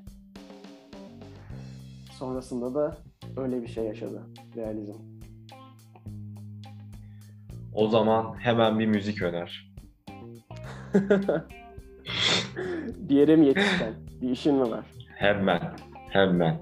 Sonrasında 2.13 2.75
da 2.75 2.97
öyle 3.37 3.63
bir 3.63 3.69
şey 3.69 3.85
yaşadı 3.85 4.23
realizm. 4.57 5.18
O 7.79 7.89
zaman 7.89 8.35
hemen 8.39 8.79
bir 8.79 8.87
müzik 8.87 9.23
öner. 9.23 9.73
bir 12.97 13.17
yere 13.17 13.37
mi 13.37 13.47
yetişsen? 13.47 13.95
Bir 14.23 14.31
işin 14.31 14.55
mi 14.55 14.71
var? 14.71 14.85
Hemen. 15.17 15.61
Hemen. 16.11 16.57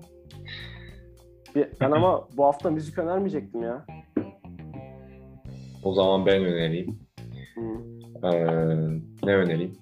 Ben 1.80 1.90
ama 1.90 2.28
bu 2.36 2.44
hafta 2.44 2.70
müzik 2.70 2.98
önermeyecektim 2.98 3.62
ya. 3.62 3.86
O 5.82 5.92
zaman 5.92 6.26
ben 6.26 6.44
önereyim. 6.44 6.98
Ee, 8.22 8.30
ne 9.22 9.34
önereyim? 9.36 9.78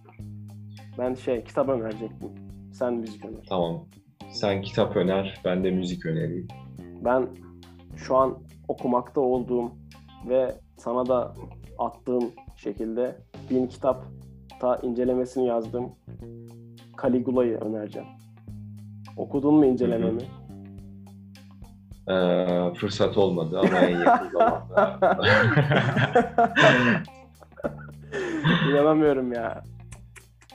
Ben 0.99 1.15
şey 1.15 1.45
kitap 1.45 1.69
önerecektim. 1.69 2.31
Sen 2.73 2.95
müzik 2.95 3.25
öner. 3.25 3.47
Tamam. 3.49 3.87
Sen 4.31 4.63
kitap 4.63 4.97
öner, 4.97 5.41
ben 5.45 5.65
de 5.65 5.71
müzik 5.71 6.07
önereyim. 6.07 6.49
Ben 7.05 7.29
şu 7.97 8.17
an 8.17 8.39
okumakta 8.69 9.21
olduğum 9.21 9.73
ve 10.29 10.64
sana 10.77 11.07
da 11.07 11.35
attığım 11.79 12.33
şekilde 12.57 13.17
bin 13.51 13.67
kitap 13.67 14.05
ta 14.61 14.77
incelemesini 14.77 15.47
yazdım. 15.47 15.93
Caligula'yı 17.03 17.57
önereceğim. 17.57 18.09
Okudun 19.17 19.55
mu 19.55 19.67
incelememi? 19.67 20.23
Ee, 22.11 22.75
fırsat 22.75 23.19
olmadı 23.19 23.59
ama 23.59 23.79
en 23.79 23.99
yakın 23.99 24.29
zamanda. 24.31 25.21
İnanamıyorum 28.71 29.33
ya. 29.33 29.63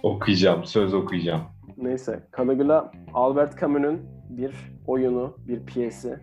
Okuyacağım, 0.04 0.66
söz 0.66 0.94
okuyacağım. 0.94 1.42
Neyse, 1.78 2.28
Caligula 2.38 2.92
Albert 3.14 3.60
Camus'un 3.62 4.02
bir 4.30 4.54
oyunu, 4.88 5.38
bir 5.48 5.66
piyesi 5.66 6.20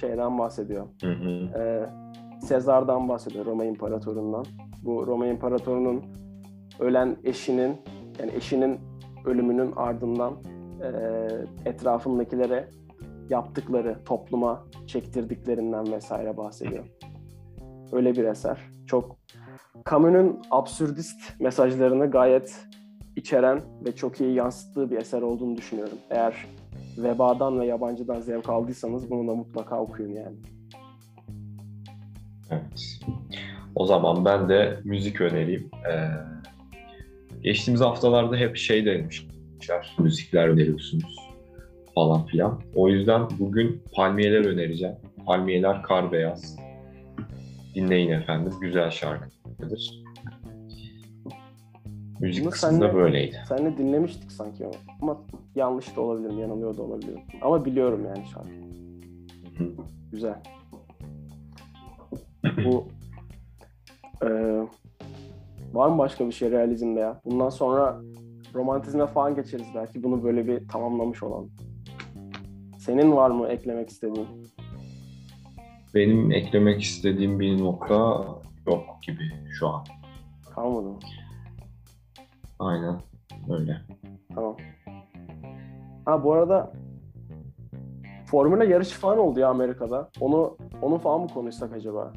şeyden 0.00 0.38
bahsediyor. 0.38 0.86
Hı 1.02 1.12
hı. 1.12 1.58
Ee, 1.58 1.86
Sezar'dan 2.42 3.08
bahsediyor, 3.08 3.46
Roma 3.46 3.64
İmparatorundan. 3.64 4.46
Bu 4.82 5.06
Roma 5.06 5.26
İmparatorunun 5.26 6.04
ölen 6.80 7.16
eşinin, 7.24 7.76
yani 8.18 8.32
eşinin 8.34 8.78
ölümünün 9.24 9.72
ardından 9.76 10.34
e, 10.82 10.90
etrafındakilere 11.70 12.68
yaptıkları, 13.30 14.04
topluma 14.04 14.64
çektirdiklerinden 14.86 15.92
vesaire 15.92 16.36
bahsediyor. 16.36 16.84
Öyle 17.92 18.16
bir 18.16 18.24
eser. 18.24 18.58
Çok 18.86 19.16
Camus'un 19.90 20.42
absürdist 20.50 21.40
mesajlarını 21.40 22.10
gayet 22.10 22.66
içeren 23.16 23.60
ve 23.84 23.96
çok 23.96 24.20
iyi 24.20 24.34
yansıttığı 24.34 24.90
bir 24.90 24.96
eser 24.96 25.22
olduğunu 25.22 25.56
düşünüyorum. 25.56 25.98
Eğer 26.10 26.46
vebadan 26.98 27.60
ve 27.60 27.66
yabancıdan 27.66 28.20
zevk 28.20 28.48
aldıysanız 28.48 29.10
bunu 29.10 29.28
da 29.28 29.34
mutlaka 29.34 29.80
okuyun 29.80 30.12
yani. 30.12 30.36
Evet. 32.50 33.00
O 33.74 33.86
zaman 33.86 34.24
ben 34.24 34.48
de 34.48 34.80
müzik 34.84 35.20
önereyim. 35.20 35.70
Ee, 35.90 36.08
geçtiğimiz 37.42 37.80
haftalarda 37.80 38.36
hep 38.36 38.56
şey 38.56 38.86
demişler, 38.86 39.94
müzikler 39.98 40.48
öneriyorsunuz 40.48 41.16
falan 41.94 42.26
filan. 42.26 42.60
O 42.74 42.88
yüzden 42.88 43.28
bugün 43.38 43.82
palmiyeler 43.94 44.44
önereceğim. 44.44 44.94
Palmiyeler 45.26 45.82
kar 45.82 46.12
beyaz. 46.12 46.56
Dinleyin 47.74 48.10
efendim, 48.10 48.52
güzel 48.60 48.90
şarkıdır. 48.90 50.02
Müzik 52.20 52.44
Bunu 52.44 52.50
kısmında 52.50 52.74
senle, 52.74 52.94
böyleydi. 52.94 53.42
Senle 53.48 53.78
dinlemiştik 53.78 54.32
sanki 54.32 54.64
ama. 54.64 54.74
ama 55.02 55.20
yanlış 55.54 55.96
da 55.96 56.00
olabilirim, 56.00 56.38
yanılıyor 56.38 56.76
da 56.76 56.82
olabilirim. 56.82 57.20
Ama 57.42 57.64
biliyorum 57.64 58.06
yani 58.06 58.24
şarkı. 58.34 58.50
Güzel. 60.12 60.42
Bu 62.64 62.88
e, 64.22 64.28
var 65.72 65.88
mı 65.88 65.98
başka 65.98 66.26
bir 66.26 66.32
şey 66.32 66.50
realizmde 66.50 67.00
ya? 67.00 67.20
Bundan 67.24 67.50
sonra 67.50 68.00
romantizme 68.54 69.06
falan 69.06 69.34
geçeriz 69.34 69.66
belki. 69.74 70.02
Bunu 70.02 70.24
böyle 70.24 70.46
bir 70.46 70.68
tamamlamış 70.68 71.22
olan. 71.22 71.48
Senin 72.78 73.12
var 73.12 73.30
mı 73.30 73.48
eklemek 73.48 73.88
istediğin? 73.88 74.28
Benim 75.94 76.32
eklemek 76.32 76.82
istediğim 76.82 77.40
bir 77.40 77.58
nokta 77.58 78.24
yok 78.66 78.84
gibi 79.02 79.30
şu 79.58 79.68
an. 79.68 79.84
Kalmadı 80.54 80.88
mı? 80.88 80.98
Aynen 82.58 83.00
öyle. 83.50 83.80
Tamam. 84.34 84.56
Ha 86.04 86.24
bu 86.24 86.32
arada 86.32 86.72
Formula 88.26 88.64
yarışı 88.64 89.00
falan 89.00 89.18
oldu 89.18 89.40
ya 89.40 89.48
Amerika'da. 89.48 90.10
Onu 90.20 90.56
onu 90.82 90.98
falan 90.98 91.20
mı 91.20 91.28
konuşsak 91.28 91.72
acaba? 91.72 92.12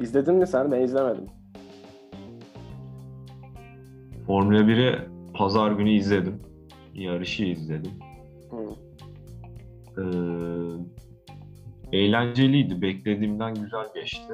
İzledin 0.00 0.34
mi 0.34 0.46
sen? 0.46 0.72
Ben 0.72 0.80
izlemedim. 0.82 1.24
Formula 4.26 4.58
1'i 4.60 5.08
pazar 5.34 5.72
günü 5.72 5.90
izledim. 5.90 6.42
Yarışı 6.94 7.44
izledim. 7.44 7.92
Hı. 8.50 8.68
Ee, 11.92 11.98
eğlenceliydi. 11.98 12.82
Beklediğimden 12.82 13.54
güzel 13.54 13.86
geçti. 13.94 14.32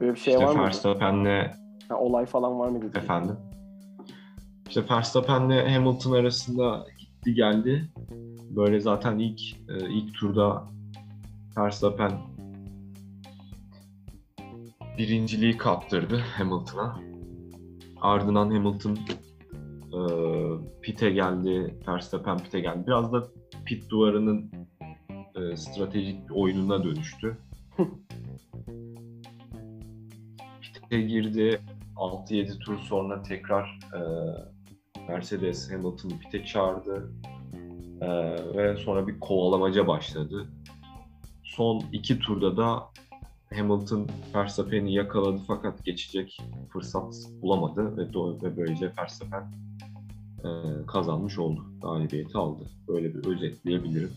Böyle 0.00 0.12
bir 0.14 0.18
şey 0.18 0.34
işte 0.34 0.46
var 0.46 0.54
mı? 0.56 0.62
Verstappen'le 0.62 1.50
Ha, 1.88 1.96
olay 1.96 2.26
falan 2.26 2.58
var 2.58 2.68
mıydı? 2.68 2.86
Efendim? 2.94 3.36
İşte 4.68 4.82
Verstappen'le 4.90 5.74
Hamilton 5.74 6.12
arasında 6.12 6.86
gitti 6.98 7.34
geldi. 7.34 7.88
Böyle 8.50 8.80
zaten 8.80 9.18
ilk 9.18 9.40
e, 9.70 9.88
ilk 9.90 10.14
turda 10.14 10.64
Verstappen 11.58 12.12
birinciliği 14.98 15.56
kaptırdı 15.56 16.18
Hamilton'a. 16.18 17.00
Ardından 18.00 18.50
Hamilton 18.50 18.98
e, 19.92 20.00
pite 20.82 21.10
geldi, 21.10 21.74
Verstappen 21.88 22.38
pite 22.38 22.60
geldi. 22.60 22.86
Biraz 22.86 23.12
da 23.12 23.28
pit 23.64 23.90
duvarının 23.90 24.50
e, 25.34 25.56
stratejik 25.56 26.28
bir 26.28 26.34
oyununa 26.34 26.84
dönüştü. 26.84 27.38
pite 30.60 31.00
girdi, 31.00 31.60
6-7 31.96 32.58
tur 32.58 32.78
sonra 32.78 33.22
tekrar 33.22 33.78
e, 33.94 34.00
Mercedes 35.08 35.72
Hamilton'ı 35.72 36.18
pite 36.18 36.44
çağırdı 36.44 37.12
e, 38.00 38.08
ve 38.56 38.76
sonra 38.76 39.06
bir 39.06 39.20
kovalamaca 39.20 39.86
başladı. 39.86 40.48
Son 41.44 41.82
iki 41.92 42.18
turda 42.18 42.56
da 42.56 42.89
Hamilton 43.54 44.08
Verstappen'i 44.34 44.94
yakaladı 44.94 45.40
fakat 45.46 45.84
geçecek 45.84 46.40
fırsat 46.72 47.14
bulamadı 47.42 47.96
ve, 47.96 48.02
ve 48.42 48.56
böylece 48.56 48.92
Verstappen 48.98 49.52
e, 50.38 50.48
kazanmış 50.86 51.38
oldu. 51.38 51.64
Galibiyeti 51.82 52.38
aldı. 52.38 52.64
Böyle 52.88 53.14
bir 53.14 53.26
özetleyebilirim. 53.26 54.10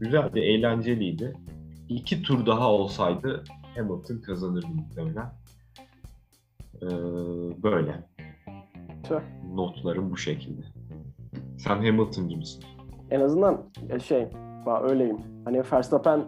Güzeldi, 0.00 0.40
eğlenceliydi. 0.40 1.36
İki 1.88 2.22
tur 2.22 2.46
daha 2.46 2.72
olsaydı 2.72 3.44
Hamilton 3.76 4.18
kazanırdı 4.18 4.66
muhtemelen. 4.66 5.32
Ee, 6.82 6.86
böyle. 7.62 8.08
Tüh. 9.02 9.20
Notlarım 9.54 10.10
bu 10.10 10.16
şekilde. 10.16 10.62
Sen 11.58 11.76
Hamilton 11.76 12.28
gibisin. 12.28 12.64
En 13.10 13.20
azından 13.20 13.62
şey, 14.06 14.28
öyleyim. 14.82 15.18
Hani 15.44 15.62
Verstappen 15.72 16.24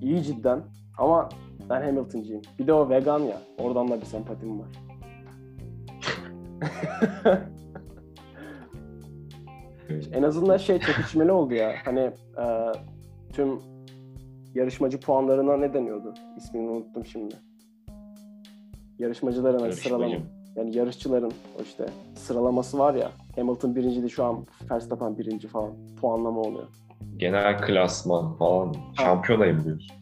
iyi 0.00 0.22
cidden 0.22 0.62
ama 0.98 1.28
ben 1.70 1.82
Hamilton'cıyım. 1.82 2.42
Bir 2.58 2.66
de 2.66 2.72
o 2.72 2.90
vegan 2.90 3.20
ya. 3.20 3.40
Oradan 3.58 3.88
da 3.90 4.00
bir 4.00 4.06
sempatim 4.06 4.60
var. 4.60 4.68
en 10.12 10.22
azından 10.22 10.56
şey 10.56 10.80
çekişmeli 10.80 11.32
oldu 11.32 11.54
ya. 11.54 11.72
Hani 11.84 12.00
e, 12.38 12.72
tüm 13.32 13.58
yarışmacı 14.54 15.00
puanlarına 15.00 15.56
ne 15.56 15.74
deniyordu? 15.74 16.14
İsmini 16.36 16.68
unuttum 16.68 17.06
şimdi 17.06 17.34
yarışmacıların 18.98 19.58
hani 19.58 19.72
sıralama 19.72 20.14
yani 20.56 20.76
yarışçıların 20.76 21.32
o 21.58 21.62
işte 21.62 21.86
sıralaması 22.14 22.78
var 22.78 22.94
ya 22.94 23.10
Hamilton 23.36 23.76
birinci 23.76 24.10
şu 24.10 24.24
an 24.24 24.46
Verstappen 24.70 25.18
birinci 25.18 25.48
falan 25.48 25.72
puanlama 26.00 26.40
oluyor. 26.40 26.68
Genel 27.16 27.58
klasman 27.58 28.36
falan. 28.36 28.74
Ha. 28.74 29.04
Şampiyonayım 29.04 29.64
diyorsun. 29.64 29.99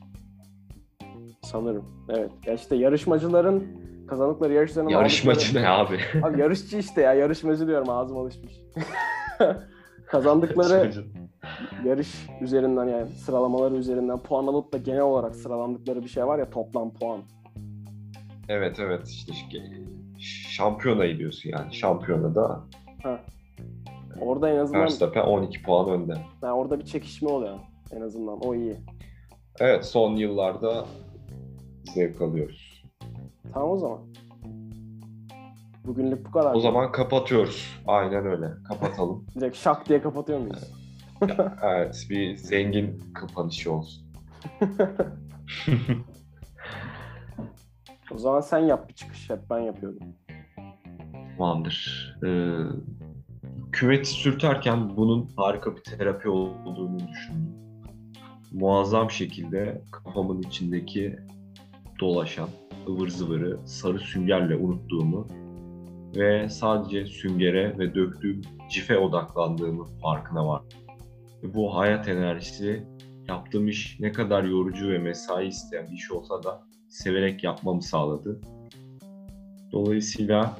Sanırım. 1.50 1.84
Evet. 2.08 2.30
Ya 2.46 2.54
işte 2.54 2.76
yarışmacıların 2.76 3.66
kazandıkları 4.08 4.52
yarışların 4.52 4.88
Yarışmacı 4.88 5.54
ne 5.62 5.68
abi? 5.68 5.98
Abi 6.22 6.40
yarışçı 6.40 6.78
işte 6.78 7.00
ya. 7.00 7.14
Yarışmacı 7.14 7.66
diyorum 7.66 7.90
ağzım 7.90 8.18
alışmış. 8.18 8.52
kazandıkları 10.06 10.92
yarış 11.84 12.26
üzerinden 12.40 12.86
yani 12.86 13.10
sıralamaları 13.10 13.74
üzerinden 13.74 14.18
puan 14.18 14.46
alıp 14.46 14.72
da 14.72 14.78
genel 14.78 15.00
olarak 15.00 15.36
sıralandıkları 15.36 16.02
bir 16.02 16.08
şey 16.08 16.26
var 16.26 16.38
ya 16.38 16.50
toplam 16.50 16.94
puan. 16.94 17.20
Evet 18.48 18.80
evet 18.80 19.08
işte 19.08 19.32
şampiyonayı 20.50 21.18
diyorsun 21.18 21.50
yani. 21.50 21.74
Şampiyonada 21.74 22.60
Ha. 23.02 23.20
Orada 24.20 24.50
en 24.50 24.56
azından 24.56 24.82
Verstappen 24.82 25.22
12 25.22 25.62
puan 25.62 25.88
önde. 25.90 26.14
yani 26.42 26.52
orada 26.52 26.78
bir 26.78 26.84
çekişme 26.84 27.28
oluyor 27.28 27.58
en 27.92 28.00
azından. 28.00 28.40
O 28.40 28.54
iyi. 28.54 28.76
Evet 29.60 29.86
son 29.86 30.16
yıllarda 30.16 30.84
zevk 31.94 32.22
alıyoruz. 32.22 32.84
Tamam 33.52 33.70
o 33.70 33.76
zaman. 33.76 33.98
Bugünlük 35.84 36.26
bu 36.26 36.30
kadar. 36.30 36.54
O 36.54 36.60
zaman 36.60 36.92
kapatıyoruz. 36.92 37.80
Aynen 37.86 38.26
öyle. 38.26 38.50
Kapatalım. 38.68 39.26
Direkt 39.34 39.56
şak 39.56 39.88
diye 39.88 40.02
kapatıyor 40.02 40.38
muyuz? 40.38 40.72
evet 41.62 42.06
bir 42.10 42.36
zengin 42.36 43.02
kapanışı 43.14 43.72
olsun. 43.72 44.04
O 48.14 48.18
zaman 48.18 48.40
sen 48.40 48.58
yap 48.58 48.88
bir 48.88 48.94
çıkış. 48.94 49.30
Hep 49.30 49.50
ben 49.50 49.58
yapıyordum. 49.58 50.02
Tamamdır. 51.38 52.16
Ee, 52.26 52.56
küveti 53.72 54.08
sürterken 54.08 54.96
bunun 54.96 55.30
harika 55.36 55.76
bir 55.76 55.80
terapi 55.80 56.28
olduğunu 56.28 56.98
düşündüm. 56.98 57.54
Muazzam 58.52 59.10
şekilde 59.10 59.82
kafamın 59.92 60.42
içindeki 60.42 61.18
dolaşan 62.00 62.48
ıvır 62.88 63.08
zıvırı 63.08 63.58
sarı 63.66 63.98
süngerle 63.98 64.56
unuttuğumu 64.56 65.28
ve 66.16 66.48
sadece 66.48 67.06
süngere 67.06 67.78
ve 67.78 67.94
döktüğüm 67.94 68.42
cife 68.70 68.98
odaklandığımı 68.98 69.84
farkına 70.02 70.46
var. 70.46 70.62
Bu 71.42 71.76
hayat 71.76 72.08
enerjisi 72.08 72.86
yaptığım 73.28 73.68
iş 73.68 74.00
ne 74.00 74.12
kadar 74.12 74.44
yorucu 74.44 74.88
ve 74.88 74.98
mesai 74.98 75.46
isteyen 75.46 75.86
bir 75.90 75.96
iş 75.96 76.10
olsa 76.10 76.42
da 76.42 76.62
severek 76.88 77.44
yapmamı 77.44 77.82
sağladı. 77.82 78.40
Dolayısıyla 79.72 80.58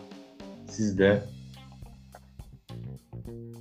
siz 0.66 0.98
de 0.98 1.22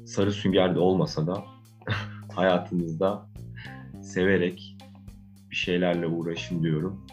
sarı 0.05 0.31
süngerde 0.31 0.79
olmasa 0.79 1.27
da 1.27 1.43
hayatınızda 2.35 3.29
severek 4.01 4.77
bir 5.51 5.55
şeylerle 5.55 6.07
uğraşın 6.07 6.63
diyorum. 6.63 7.06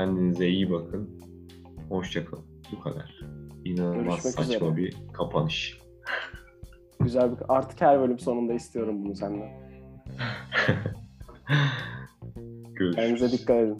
Kendinize 0.00 0.48
iyi 0.48 0.70
bakın. 0.70 1.20
Hoşçakalın. 1.88 2.44
Bu 2.72 2.80
kadar. 2.80 3.20
İnanılmaz 3.64 4.04
Görüşmek 4.04 4.34
saçma 4.34 4.54
üzere. 4.54 4.76
bir 4.76 4.96
kapanış. 5.12 5.78
Güzel 7.00 7.32
bir... 7.32 7.38
Artık 7.48 7.80
her 7.80 8.00
bölüm 8.00 8.18
sonunda 8.18 8.52
istiyorum 8.52 9.04
bunu 9.04 9.14
senden. 9.14 9.48
Görüşürüz. 12.74 12.96
Kendinize 12.96 13.32
dikkat 13.32 13.56
edin. 13.56 13.78